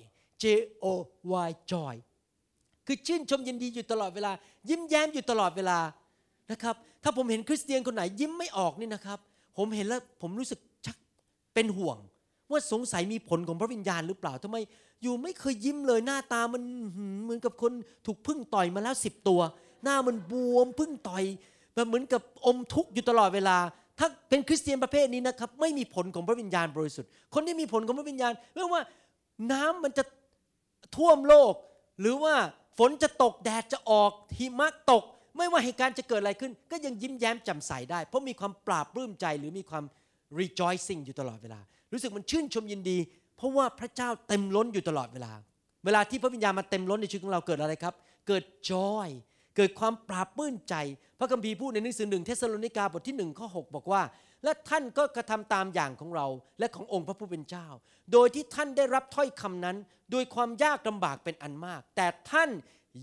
[0.43, 0.45] J
[0.85, 0.87] O
[1.49, 1.97] Y joy
[2.87, 4.33] คือชื่นชมยินดีอยู่ตลอดเวลา
[4.69, 5.79] ยิ้มแย้มอยู่ตลอดเวลา
[6.51, 9.19] นะครับ ถ้าผมเห็นคริสเตียนคนไหนยิ้มไม่ออกนี่นะครับ
[9.57, 10.70] ผมเห็นแล้วผมรู้สึกชัก
[11.55, 11.99] เป็นห่วง
[12.51, 14.57] ว่าสงสัยมีผลของพระวิญญาณหรือเปล่าทำไม
[15.03, 16.63] อยู่ไม่เคยยิ้มเลยหน้าตามัน
[17.23, 17.73] เหมือนกับคน
[18.07, 19.41] ถูกพึ่งต่อยมาแล้วสิบตัว
[19.85, 21.25] หน้ามันบวมพึ่งต่อย
[21.75, 23.57] แบบเหมือนกับอมทุกข์อยู่ตลอดเวลา
[23.99, 28.83] ถ้าเป็นคริสเตียนประเภทนี้นะครับไม่มีผลของพระวิญญาณบริสุทธิ์ คนที่มีผลของพระวิญญาณไม่ว่า
[29.53, 30.05] น้ำมันจะ
[30.97, 31.55] ท่วมโลก
[32.01, 32.35] หรือว่า
[32.79, 35.05] ฝนจะตกแดดจะออกหิมะตก
[35.37, 39.85] ไม่ว่าเหตุการณ์จะเกิดอะไรขึ้น ก็ยังยิ้มแย้มแจ่มใสได้ เพราะมีความปราบปลื้มใจหรือมีความ
[40.39, 41.61] rejoicing อยู่ตลอดเวลา
[41.93, 42.99] รู้สึกมันชื่นชมยินดี
[43.37, 45.33] เพราะว่าพระเจ้าเต็มล้นอยู่ตลอดเวลา
[45.85, 47.95] เวลาที่พระวิญญาณมาเต็มล้นในชีวิตของเราเกิดอะไรครับ
[48.29, 49.09] เกิด joy
[49.57, 50.75] เกิดความปราบปลื้มใจ
[51.19, 54.03] พระคัมภีร์พูดในหนังสือหนึ่งเทสโลนิกาบทที่หนึ่งข้อ6บอกว่า
[54.45, 56.27] และท่านก็กระทำตามอย่างของเรา
[56.59, 57.67] และขององค์พระผู้เป็นเจ้า
[58.13, 59.77] โดยที่ท่านได้รับถ้อยคำนั้น
[60.13, 62.51] โดยความยากลำบากเป็นอันมาก แต่ท่าน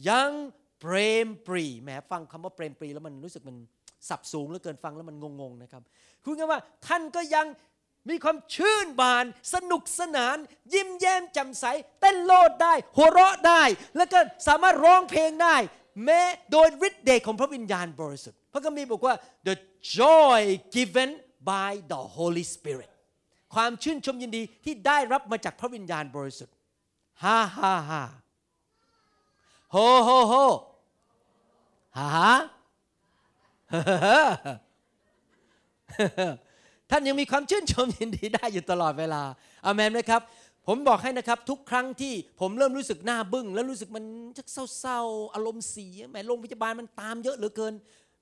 [0.09, 0.31] ยัง
[0.79, 3.57] เปรมปรีแหมฟังคำว่าเปรมปรีแล้วมันรู้สึกมัน
[4.09, 5.81] สับสูงเหลือเกินฟังแล้วมันงงๆนะครับ
[6.23, 7.45] คือไงว่าท่านก็ยัง
[8.09, 10.37] มีความชื่นบาน สนุกสนาน
[10.73, 11.65] ยิ้มแย้มแจ่มใส
[11.99, 13.63] เต้นโลดได้ หัวเราะได้
[13.97, 15.55] แล้วก็สามารถร้องเพลงได้
[16.05, 19.15] แม้โดยฤทธิ์เดชของพระวิญญาณบริสุทธิ์พระคัมภีร์บอกว่า
[19.47, 19.55] the
[19.99, 20.39] joy
[20.75, 21.09] given
[21.51, 22.89] by the Holy Spirit
[23.53, 26.55] ความชื่นชมยินดีที่ได้รับมาจากพระวิญญาณบริสุทธิ์
[27.23, 28.03] ฮ่าฮ่าฮ่า
[29.71, 30.33] โฮโฮโฮ
[31.97, 32.31] ฮ่าฮ่า
[36.89, 39.21] ท่านยังมีความชื่นชมยินดีได้อยู่ตลอดเวลา
[39.65, 40.21] อาเมนไหมครับ
[40.67, 44.05] ผมบอกให้นะครับ ทุกครั้งที่ผมเริ่มรู้สึกหน้าบึ้ง แล้วรู้สึกมัน
[44.37, 44.47] ชัก
[44.79, 47.73] เศร้าๆ อารมณ์เสียแหมโรงพยาบาลมันตามเยอะเหลือเกิน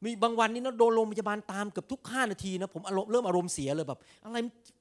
[0.03, 4.37] มีบางวันนี่นะโดนโรงพยาบาลตามเกือบทุก5นาทีนะผมอารมณ์เริ่มอารมณ์เสียเลยแบบอะไร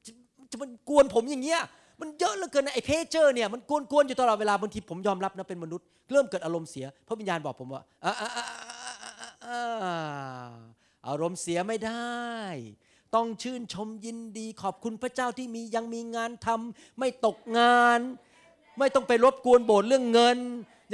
[0.06, 0.12] จะ
[0.50, 1.60] จะมันกวนผมอย่างเงี้ย
[2.00, 8.12] มันเยอะเหลือเกินนะไอ้เพเจอร์เนี่ยมันกวนๆอยู่ตลอดเวลาบางทีผมยอมรับนะเป็นมนุษย์ เริ่มเกิดอารมณ์เสียพระวิญญาณบอกผมว่าอ่า
[9.46, 10.52] อาอ่าอ่า
[11.06, 12.14] อารมณ์เสียไม่ได้
[13.14, 18.00] ต้องชื่นชมยินดีขอบคุณพระเจ้าที่มียังมีงานทำไม่ตกงาน
[18.78, 20.38] ไม่ต้องไปรบกวนโบสถ์เรื่องเงิน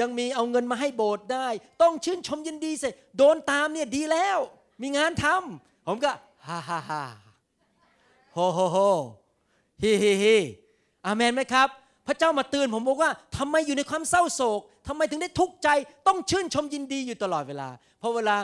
[0.01, 1.49] ยังมีเอาเงินมาให้โบสถ์ได้
[1.83, 4.39] ต้องชื่นชมยินดีสิโดนตามเนี่ยดีแล้ว
[4.83, 6.13] มีงานทำผมก็
[6.47, 7.03] ฮ่าฮ่าฮ่า
[8.33, 8.79] โฮโฮโฮ
[9.83, 10.37] ฮิฮิฮิ
[11.07, 11.69] อาเมนไหมครับ
[12.07, 15.69] พระเจ้ามาเตือนผมบอกว่าทำไมอยู่ในความเศร้าโศกทำไมถึงได้ทุกข์ใจ
[16.07, 18.37] ต้องชื่นชมยินดีอยู่ตลอดเวลา เพราะเวลา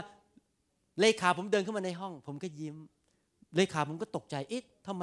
[1.01, 2.77] เลขาผมเดินเข้ามาในห้อง ผมก็ยิ้ม
[3.57, 5.03] เลขาผมก็ตกใจเอ๊ะทำไม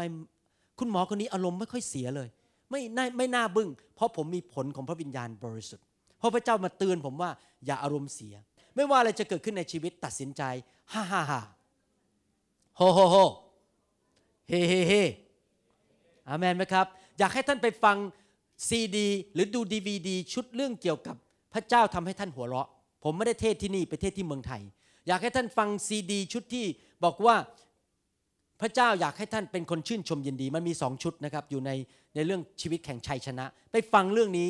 [0.79, 2.29] คุณหมอคนนี้อารมณ์ไม่ค่อยเสียเลย
[2.71, 5.85] ไม่น่าไม่น่าบึง้ง เพราะผมมีผลของพระวิญญาณบริสุทธิ์
[6.17, 7.29] เพราะพระเจ้ามาเตือนผมว่า
[7.65, 8.35] อย่าอารมณ์เสีย
[8.75, 10.41] ไม่ว่าอะไรจะเกิดขึ้นในชีวิตตัดสินใจ
[10.93, 11.41] ฮ่าฮ่าฮ่า
[12.77, 13.15] โฮโฮโฮ
[14.49, 14.93] เฮเฮเฮ
[16.27, 16.85] อาเมนไหมครับ
[17.19, 17.97] อยากให้ท่านไปฟัง
[18.69, 21.15] ซีดี หรือดูดีวดีชุดเรื่องเกี่ยวกับ
[21.53, 22.67] พระเจ้าทำให้ท่านหัวเราะ
[23.03, 24.61] ผมไม่ได้เทศน์ที่นี่ไปเทศน์ที่เมืองไทย
[25.07, 26.65] อยากให้ท่านฟังซีดี ชุดที่
[27.03, 27.35] บอกว่า
[28.61, 31.71] พระเจ้าอยากให้ท่านเป็นคนชื่นชมยินดี มันมีสองชุดนะครับอยู่ใน
[32.15, 34.49] ในเรื่องชีวิตแห่งชัยชนะ ไปฟังเรื่องนี้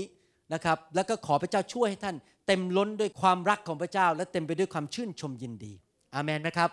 [0.53, 2.15] นะครับ แล้วก็ขอพระเจ้าช่วยให้ท่าน
[2.47, 5.73] เต็มล้นด้วยความรักของพระเจ้า และเต็มไปด้วยความชื่นชมยินดี
[6.15, 6.69] อาเมนไหมครับ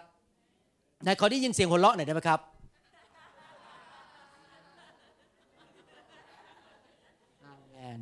[1.06, 2.40] นายขอได้ยินเสียงหัวเราะหน่อยได้ไหมครับ
[7.44, 8.00] อาเมน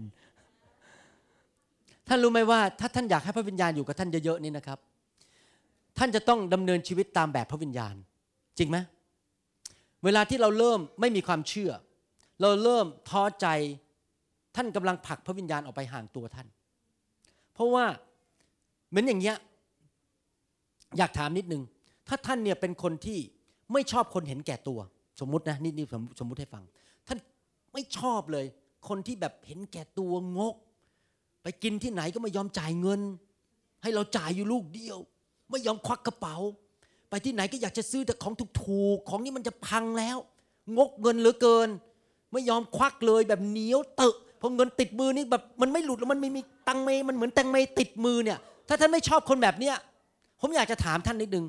[2.08, 4.78] ท่านรู้ไหมว่าถ้าท่านอยากให้พระวิญญาณอยู่กับท่านเยอะๆนี่นะครับ
[5.98, 7.94] ท่านจะต้องดำเนินชีวิตตามแบบพระวิญญาณ
[8.58, 8.76] จริงไหม
[10.04, 11.70] เวลาที่เราเริ่มไม่มีความเชื่อ
[12.40, 13.46] เราเริ่มท้อใจ
[14.56, 16.46] ท่านกำลังผลักพระวิญญาณออกไปห่างตัวท่าน
[17.54, 17.84] เพราะว่า
[18.88, 19.36] เหมือนอย่างเงี้ย
[20.98, 21.62] อยากถามนิดนึง
[22.08, 23.18] ถ้าท่านเนี่ยเป็นคนที่
[23.72, 24.78] ไม่ชอบคนเห็นแก่ตัว
[25.20, 25.86] สมมุตินะนี่นี่
[26.20, 26.64] สมมุติให้ฟัง
[27.06, 27.18] ท่าน
[27.72, 28.46] ไม่ชอบเลย
[28.88, 30.54] คนที่แบบเห็นแก่ตัวงก
[31.42, 33.00] ไปกินที่ไหนก็ไม่ยอมจ่ายเงิน
[33.82, 34.98] ให้เราจ่ายอยู่ลูกเดียว
[35.50, 36.36] ไม่ยอมควักกระเป๋า
[37.10, 38.32] ไปที่ไหนก็อยากจะซื้อแต่ของ
[38.62, 40.18] ถูกๆของนี้มันจะพังแล้ว
[40.76, 41.68] งกเงินเหลือเกิน
[42.32, 49.76] ไม่ยอมควักเลยแบบเหนียวเตอะพอเงินติดมือนี่แบบมันไม่หลุดแล้วมันไม่มีตังเมมันเหมือนแตงเมติดมือเนี่ย ถ้าท่านไม่ชอบคนแบบเนี้ย
[50.40, 51.46] ผมอยากจะถามท่านนิดนึง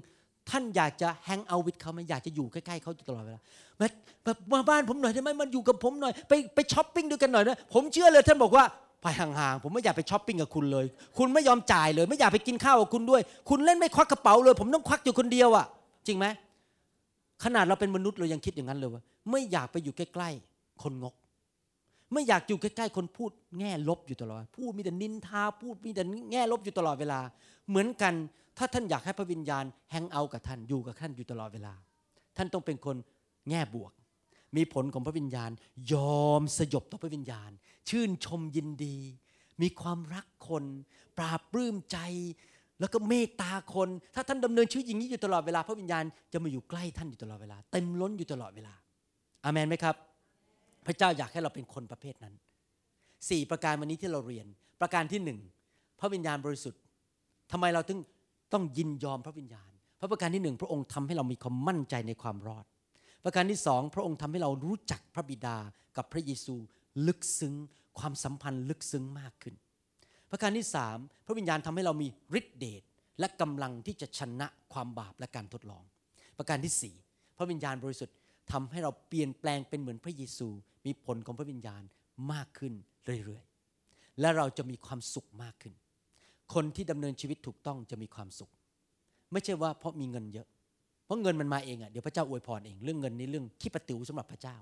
[0.50, 3.42] ท่านอยากจะแฮงเอาวิดเขาไหมอยากจะอยู่ใกล้ๆเขาตลอดเวลา
[3.78, 3.92] แบบ
[4.24, 8.66] แบบมาบ้านผมหน่อยได้ไหมมันอยู่กับผมหน่อย ไปไปช้อปปิ้งด้วยกันหน่อยนะผมเชื่อเลยท่านบอกว่า
[9.02, 10.86] ไปห่างๆผมไม่อยากไปช้อปปิ้งกับคุณเลย
[11.18, 15.66] คุณไม่ยอมจ่ายเลย ไม่อยากไปกินข้าวกับคุณด้วย คุณเล่นไม่ควักกระเป๋าเลย ผมต้องควักอยู่คนเดียวอะ่ะ
[16.08, 16.26] จริงไหม
[17.44, 21.16] ขนาดเราเป็นมนุษย์เรายังคิดอย่างนั้นเลยว่า ไม่อยากไปอยู่ใกล้ๆ คนงก
[22.14, 27.20] ไม่อยากอยู่ใกล้ๆ คนพูดแง่ลบอยู่ตลอด พูดมีแต่นินทา พูดมีแต่แง่ลบอยู่ตลอดเวลา
[27.70, 28.14] เหมือนกัน
[28.58, 31.74] ถ้าท่านอยากให้พระวิญญาณแฮงเอากับท่านอยู่กับท่านอยู่ตลอดเวลา
[32.38, 32.96] ท่านต้องเป็นคน
[33.50, 33.92] แง่บวก
[34.58, 35.52] มีผลของพระวิญญาณ
[35.94, 37.52] ยอมสยบต่อพระวิญญาณ
[37.90, 38.98] ชื่นชมยินดี
[39.62, 40.64] มีความรักคน
[41.18, 41.98] ปราบปลื้มใจ
[42.80, 48.74] แล้วก็เมตตาคน ถ้าท่านดำเนินชีวิตอย่างนี้อยู่ตลอดเวลาพระวิญญาณจะมาอยู่ใกล้ท่านอยู่ตลอดเวลา เต็มล้นอยู่ตลอดเวลา
[49.44, 49.96] อามันไหมครับ
[50.86, 52.34] พระเจ้าอยากให้เราเป็นคนประเภทนั้น
[53.30, 54.48] สี่ประการวันนี้ที่เราเรียน
[54.82, 55.40] ประการที่หนึ่ง
[56.00, 56.82] พระวิญญาณบริสุทธิ์
[57.52, 58.00] ทำไมเราถึง
[58.54, 62.66] ต้องยินยอมพระวิญญาณ พระประการที่หนึ่งพระองค์ทำให้เรามีความมั่นใจในความรอด
[63.24, 65.58] ประการที่สองพระองค์ทำให้เรารู้จักพระบิดา
[65.98, 66.56] กับพระเยซู
[67.08, 67.56] ลึกซึ้ง
[68.00, 69.56] ความสัมพันธ์ลึกซึ้งมากขึ้น
[70.32, 72.08] ประการที่สามพระวิญญาณทำให้เรามี
[72.40, 72.84] ฤทธิเดช
[73.20, 75.84] และกำลังที่จะชนะความบาปและการทดลอง
[76.38, 76.96] ประการที่สี่
[77.38, 78.16] พระวิญญาณบริสุทธิ์
[78.52, 80.48] ทำให้เราเปลี่ยนแปลงเป็นเหมือนพระเยซู
[80.86, 81.84] มีผลของพระวิญญาณ
[82.32, 82.74] มากขึ้น
[83.26, 85.74] เรื่อยๆ และเราจะมีความสุขมากขึ้น
[86.54, 88.52] คนที่ดำเนินชีวิตถูกต้องจะมีความสุข
[89.32, 90.48] ไม่ใช่ว่าเพราะมีเงินเยอะ
[91.10, 94.58] เพราะเงินมันมาเองอะ่ะเดี๋ยวพระเจ้าอวยพรเองเรื่องเงินนี่เรื่องขี้ประติวสำหรับพระเจ้า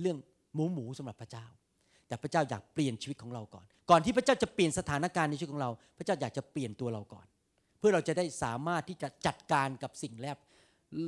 [0.00, 0.16] เรื่อง
[0.54, 1.46] หมูหมูสำหรับพระเจ้า
[2.08, 7.26] แต่พระเจ้าอยากเปลี่ยนชีวิตของเราก่อน ก่อนที่พระเจ้าจะเปลี่ยนสถานการณ์ในชีวิตของเรา พระเจ้าอยากจะเปลี่ยนตัวเราก่อน
[7.78, 10.36] เพื่อเราจะได้สามารถที่จะจัดการกับสิ่งแรก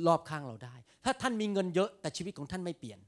[0.07, 0.75] รอบข้างเราได้
[1.05, 2.99] ถ้าท่านมีเงินเยอะแต่ชีวิตของท่านไม่เปลี่ยน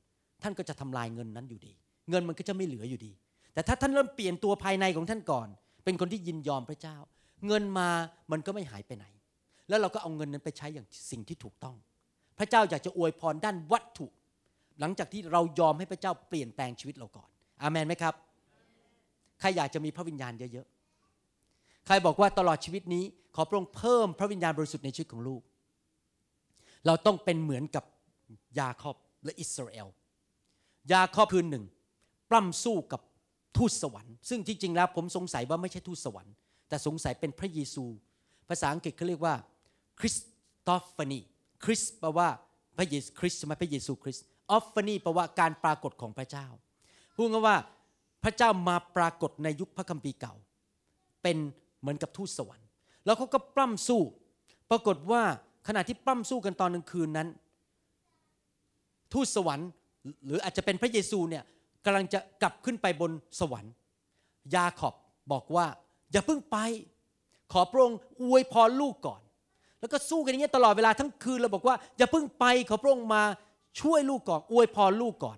[0.43, 1.73] ท่านก็จะทำลายเงินนั้นอยู่ดี
[2.09, 3.11] เงินมันก็จะไม่เหลืออยู่ดี
[3.53, 5.47] แต่ถ้าท่านเริ่มเปลี่ยนตัวภายในของท่านก่อน
[5.83, 6.97] เป็นคนที่ยินยอมพระเจ้า
[7.47, 7.89] เงินมา
[8.31, 9.05] มันก็ไม่หายไปไหน
[9.69, 11.75] แล้วเราก็เอาเงินนั้นไปใช้อย่างสิ่งที่ถูกต้อง
[12.39, 14.07] พระเจ้าอยากจะอวยพรด้านวัตถุ
[14.79, 17.29] หลังจากที่เรายอมให้พระเจ้าเปลี่ยนแปลงชีวิตเราก่อน
[17.61, 18.13] อามันไหมครับ
[19.39, 23.03] ใครอยากจะมีพระวิญญาณเยอะๆใครบอกว่าตลอดชีวิตนี้
[23.35, 25.41] ขอพระองค์เพิ่มพระวิญญาณบริสุทธิ์ในชีวิตของลูก
[26.85, 27.83] เราต้องเป็นเหมือนกับ
[28.59, 29.87] ยาคอบและอิสราเอล
[30.91, 31.65] ยาคอบคืนหนึ่ง
[32.29, 33.01] ปล้ำสู้กับ
[33.57, 36.33] ทูตสวรรค์ ซึ่งที่จริงแล้วผมสงสัยว่าไม่ใช่ทูตสวรรค์
[36.69, 37.85] แต่สงสัยเป็นพระเยซู
[38.49, 39.35] ภาษาอังกฤษเขาเรียกว่า
[39.99, 40.15] คริส
[40.67, 41.19] ตอฟานี
[41.63, 42.29] คริสแปลว่า
[42.77, 46.47] พระเยซูคริสต์ใช่ไหมพระเยซูคริสต์ออฟฟานีแปลว่าการปรากฏของพระเจ้า
[47.15, 47.57] พูดง่ายว่า
[48.23, 50.33] พระเจ้ามาปรากฏในยุคพระคัมภีร์เก่า
[51.23, 51.37] เป็น
[51.79, 52.67] เหมือนกับทูตสวรรค์
[53.05, 54.01] แล้วเขาก็ปล้ำสู้
[54.69, 55.21] ปรากฏว่า
[55.67, 57.27] ขณะที่ปล้ำสู้กันตอนกลางคืนนั้น
[59.13, 59.69] ทูตสวรรค์
[60.25, 61.43] หรืออาจจะเป็นพระเยซูเนี่ย
[61.85, 63.73] กำลังจะกลับขึ้นไปบนสวรรค์
[64.55, 64.95] ยาขอบ
[65.31, 65.65] บอกว่า
[66.11, 66.57] อย่าเพิ่งไป
[67.53, 69.21] ขอพระองค์อวยพรลูกก่อน
[69.79, 73.23] แล้วก็สู้กันอย่างนี้ตลอดเวลาทั้งคืนเราบอกว่าอย่าเพิ่งไปขอพระองค์มา
[73.81, 75.37] ช่วยลูกก่อนอวยพรลูกก่อน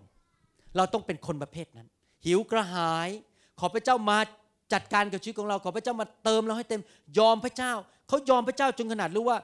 [0.76, 1.88] เราต้องเป็นคนประเภทนั้น
[2.26, 3.10] หิวกระหาย
[3.60, 4.18] ขอพระเจ้ามา
[4.74, 6.82] จัดการกับชีวิตของเรา ขอพระเจ้ามาเติมเราให้เต็ม
[7.20, 7.74] ยอมพระเจ้า
[8.08, 9.38] เขายอมพระเจ้าจนขนาดรู้ว่า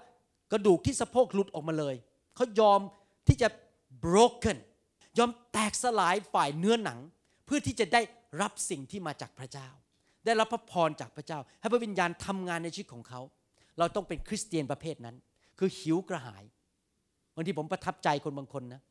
[0.51, 1.95] กระดูกที่สะโพกหลุดออกมาเลย
[2.35, 2.79] เขายอม
[3.27, 3.47] ที่จะ
[4.03, 4.57] broken
[5.17, 6.99] ยอมแตกสลายฝ่ายเนื้อหนัง
[7.45, 8.01] เพื่อที่จะได้
[8.41, 9.67] รับสิ่งที่มาจากพระเจ้า
[10.25, 13.21] ได้รับพระพรจากพระเจ้า ให้พระวิญญาณทำงานในชีวิตของเขา
[13.79, 15.15] เราต้องเป็นคริสเตียนประเภทนั้น
[15.59, 16.43] คือหิวกระหาย
[17.35, 18.81] บางทีผมประทับใจคนบางคนนะ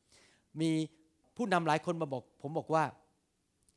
[0.60, 0.70] มี
[1.36, 2.84] ผู้นำหลายคนมาบอก ผมบอกว่า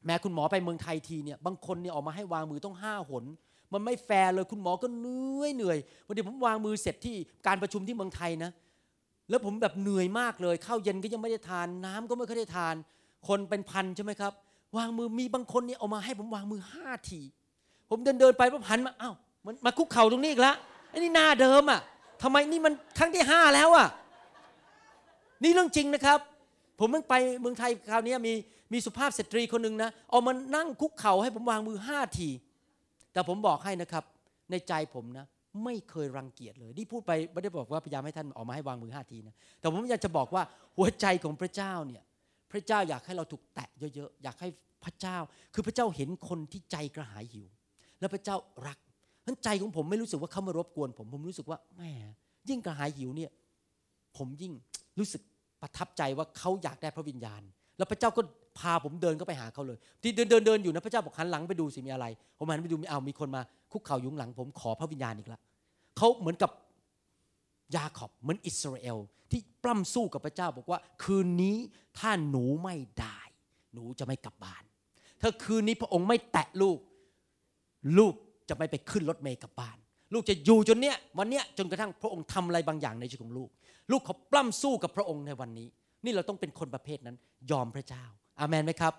[0.06, 3.24] แม้คุณหมอไปเมืองไทยทีเนี่ยบางคนเนี่ยออกมาให้วางมือต้องห้าหน
[3.74, 7.16] มันไม่แฟร์เลยคุณหมอก็เหนื่อยเหนื่อยวันนี้ผมวางมือเสร็จที่
[7.48, 8.52] การประชุมที่เมืองไทยนะ
[9.30, 12.76] แล้วผมแบบเหนื่อยมากเลยข้าวเย็นก็ยังไม่ได้ทาน น้ำก็ไม่เคยได้ทาน
[13.28, 14.34] คนเป็นพันใช่ไหมครับ
[14.78, 17.22] วางมือมีบางคนเนี่ยเอามาให้ผมวางมือห้าที
[17.90, 20.56] ผมเดินเดินไปพอหันมาอ้าวมันมาคุกเข่าตรงนี้อีกแล้ว
[20.90, 21.82] ไอ้นี่หน้าเดิมอะ
[22.24, 23.88] ทำไมนี่มันครั้งที่ห้าแล้วอะ
[25.44, 26.20] นี่เรื่องจริงนะครับ
[26.80, 28.34] ผมเพิ่งไปเมืองไทยคราวนี้มี
[28.74, 32.30] มีสุภาพสตรีคนหนึ่งนะเอามานั่งคุกเข่าให้ผมวางมือห้าที
[33.14, 34.04] แต่ผมบอกให้นะครับ
[34.52, 35.26] ในใจผมนะ
[35.64, 40.44] ไม่เคยรังเกียจเลย นี่พูดไปไม่ได้บอกว่าพยายามให้ท่านออกมาให้วางมือห้าทีนะแต่ผมอยากจะบอกว่า
[40.78, 42.04] หัวใจของพระเจ้าเนี่ย
[42.52, 44.50] พระเจ้าอยากให้เราถูกแตะเยอะๆอยากให้
[44.86, 45.18] พระเจ้า
[45.54, 47.48] คือพระเจ้าเห็นคนที่ใจกระหายหิว
[48.00, 48.36] แล้วพระเจ้า
[48.68, 48.80] รัก
[49.26, 51.84] นั้นใจของผมไม่รู้สึกว่าเขามารบกวนผม ผมรู้สึกว่าแหม
[52.50, 53.32] ยิ่งกระหายหิวเนี่ย
[54.18, 54.54] ผมยิ่ง
[55.00, 55.22] รู้สึก
[55.62, 57.42] ประทับใจว่าเขาอยากได้พระวิญญาณ
[57.78, 58.22] แล้วพระเจ้าก็
[58.60, 62.06] พาผมเดินก็ไปหาเขาเลย ที่เดินเดินเดินอยู่นะพระเจ้าบอกหันหลังไปดูสิมีอะไร
[62.38, 63.42] ผมหันไปดูมีเอามีคนมา
[63.72, 65.42] คุกเข่ายุงหลัง ผมขอพระวิญญาณอีกแล้ว
[65.98, 66.52] เขาเหมือนกับ
[67.76, 68.98] ยาขอบเหมือนอิสราเอล
[69.32, 71.58] ที่ปล้ำสู้กับพระเจ้าบอกว่า คืนนี้
[71.98, 73.20] ถ้าหนูไม่ได้
[73.74, 74.64] หนูจะไม่กลับบ้าน
[75.22, 76.80] ถ้าคืนนี้พระองค์ไม่แตะลูก
[77.98, 78.14] ลูก
[78.50, 79.78] จะไม่ไปขึ้นรถเมล์กลับบ้าน
[80.14, 83.50] ลูกจะอยู่จนเนี้ยวันเนี้ยจนกระทั่งพระองค์ทำอะไรบางอย่างในชีวิตของลูก
[83.92, 85.68] ลูกเขาปล้ำสู้กับพระองค์ในวันนี้
[86.06, 87.18] นี่เราต้องเป็นคนประเภทนั้น
[87.52, 88.04] ยอมพระเจ้า
[88.40, 88.94] อาเมนไหมครับ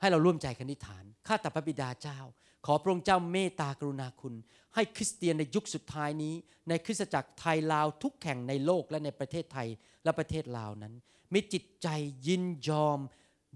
[0.00, 2.18] ให้เราร่วมใจกันนิฐานข้าแต่พระบิดาเจ้า
[2.66, 4.34] ขอพระองค์เจ้าเมตตากรุณาคุณ
[4.74, 6.34] ให้คริสเตียนในยุคสุดท้ายนี้
[6.68, 9.68] ในคริสตจักรไทยลาวทุกแห่งในโลกและในประเทศไทย
[10.04, 10.94] และประเทศลาวนั้น
[11.32, 11.88] มีจิตใจ
[12.26, 12.98] ยินยอม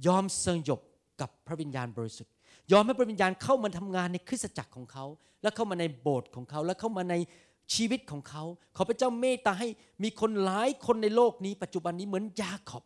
[0.06, 0.80] ยอมสยบ
[1.20, 2.34] กับพระวิญญาณบริสุทธิ์
[2.72, 5.04] ยอมให้พระวิญญาณเข้ามาทำงานในคริสตจักรของเขา
[5.42, 7.14] และเข้ามาในโบสถ์ของเขา และเข้ามาใน
[7.74, 8.44] ชีวิตของเขา
[8.76, 9.68] ขอพระเจ้าเมตตาให้
[10.02, 12.84] มีคนหลายคนในโลกนี้ ปัจจุบันนี้เหมือนยาขอบ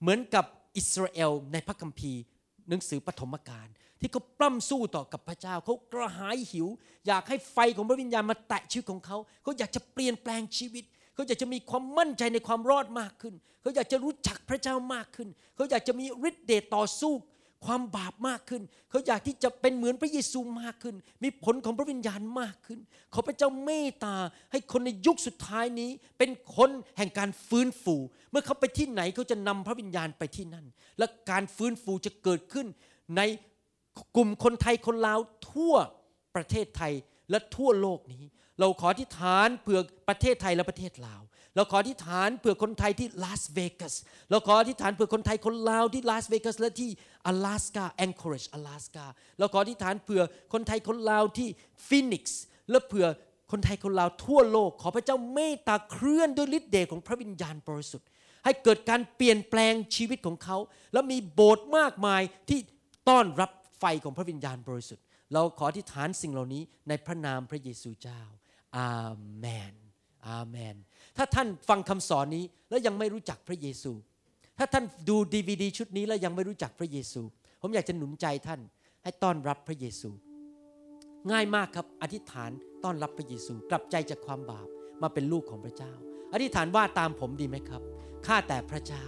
[0.00, 0.44] เหมือนกับ
[0.76, 2.20] อิสราเอลในพระคัมภีร์
[2.68, 3.68] หนังสือปฐมกาล
[4.00, 6.66] ที่เขาปล้ำสู้ต่อกับพระเจ้า เขากระหายหิว
[7.06, 17.12] อยากให้ไฟของพระวิญญาณมาแตะชีวิตของเขาเขาอยากจะเปลี่ยนแปลงชีวิตเขาอยากจะมีความมั่นใจในความรอดมากขึ้น เขาอยากจะรู้จักพระเจ้ามากขึ้น เขาอยากจะมีฤทธิ์เดชต่อสู้
[17.64, 22.78] ความบาปมากขึ้น เขาอยากที่จะเป็นเหมือนพระเยซูมากขึ้น มีผลของพระวิญญาณมากขึ้น
[23.12, 24.16] ขอพระเจ้าเมตตา
[24.52, 27.96] ให้คนในยุคสุดท้ายนี้ เป็นคนแห่งการฟื้นฟู
[28.30, 30.66] เมื่อเขาไปที่ไหนเขาจะนำพระวิญญาณไปที่นั่น
[30.98, 32.66] และการฟื้นฟูจะเกิดขึ้น
[33.16, 33.22] ใน
[34.16, 35.20] กลุ่มคนไทยคนลาว
[35.52, 35.74] ทั่ว
[36.36, 36.92] ประเทศไทย
[37.30, 38.24] และทั่วโลกนี้
[38.60, 41.22] เราขอที่ฐานเผื่อประเทศไทยและประเทศลาว
[41.55, 43.93] เราขอที่ฐานเผื่อคนไทยที่ลาสเวกัส
[44.29, 46.89] เราขอที่ฐานเผื่อคนไทยคนลาวที่ลาสเวกัสและที่
[47.27, 49.05] 阿拉斯กาแองเกอริจ阿拉斯กา
[49.39, 50.21] เราขอที่ฐานเผื่อ
[50.53, 51.49] คนไทยคนลาวที่
[51.87, 53.07] ฟินิกซ์และเผื่อ
[53.51, 58.07] คนไทยคนลาวทั่วโลก ขอพระเจ้าเมตตาเคลื่อนด้วยฤทธิ์เดชของพระวิญญาณบริสุทธิ์
[58.43, 60.57] ให้เกิดการเปลี่ยนแปลงชีวิตของเขา
[60.93, 62.59] แล้วมีโบสถ์มากมายที่
[63.09, 68.21] ต้อนรับไฟของพระวิญญาณบริสุทธิ์ เราขอที่ฐานสิ่งเหล่านี้ในพระนามพระเยซูเจ้า
[68.77, 68.93] อา
[69.37, 69.73] เมน
[70.27, 70.75] อาเมน
[71.16, 73.92] ถ้าท่านฟังคำสอนนี้แล้วยังไม่รู้จักพระเยซู
[74.58, 77.20] ถ้าท่านดูดีวดีชุดนี้แล้วยังไม่รู้จักพระเยซู
[77.60, 78.60] ผมอยากจะหนุนใจท่าน
[79.02, 80.10] ให้ต้อนรับพระเยซู
[81.30, 82.50] ง่ายมากครับอธิษฐาน
[82.84, 84.68] ต้อนรับพระเยซู กลับใจจากความบาป
[85.02, 85.92] มาเป็นลูกของพระเจ้า
[86.32, 87.82] อธิษฐานว่าตามผมดีไหมครับ
[88.26, 89.04] ข้าแต่พระเจ้า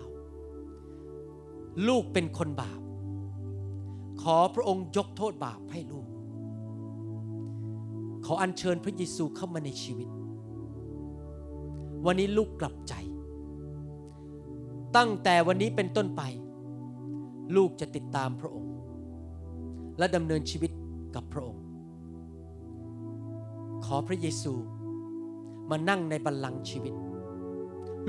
[1.89, 2.81] ลูกเป็นคนบาป
[4.23, 6.07] ขอพระองค์ยกโทษบาปให้ลูก
[8.27, 10.09] ขออัญเชิญพระเยซูเข้ามาในชีวิต
[12.07, 12.95] วันนี้ลูกกลับใจ
[14.97, 16.23] ตั้งแต่วันนี้เป็นต้นไป
[17.57, 18.75] ลูกจะติดตามพระองค์
[19.99, 20.71] และดำเนินชีวิต
[21.15, 21.65] กับพระองค์
[23.85, 24.55] ขอพระเยซู
[25.71, 26.95] มานั่งในบัลลังก์ชีวิต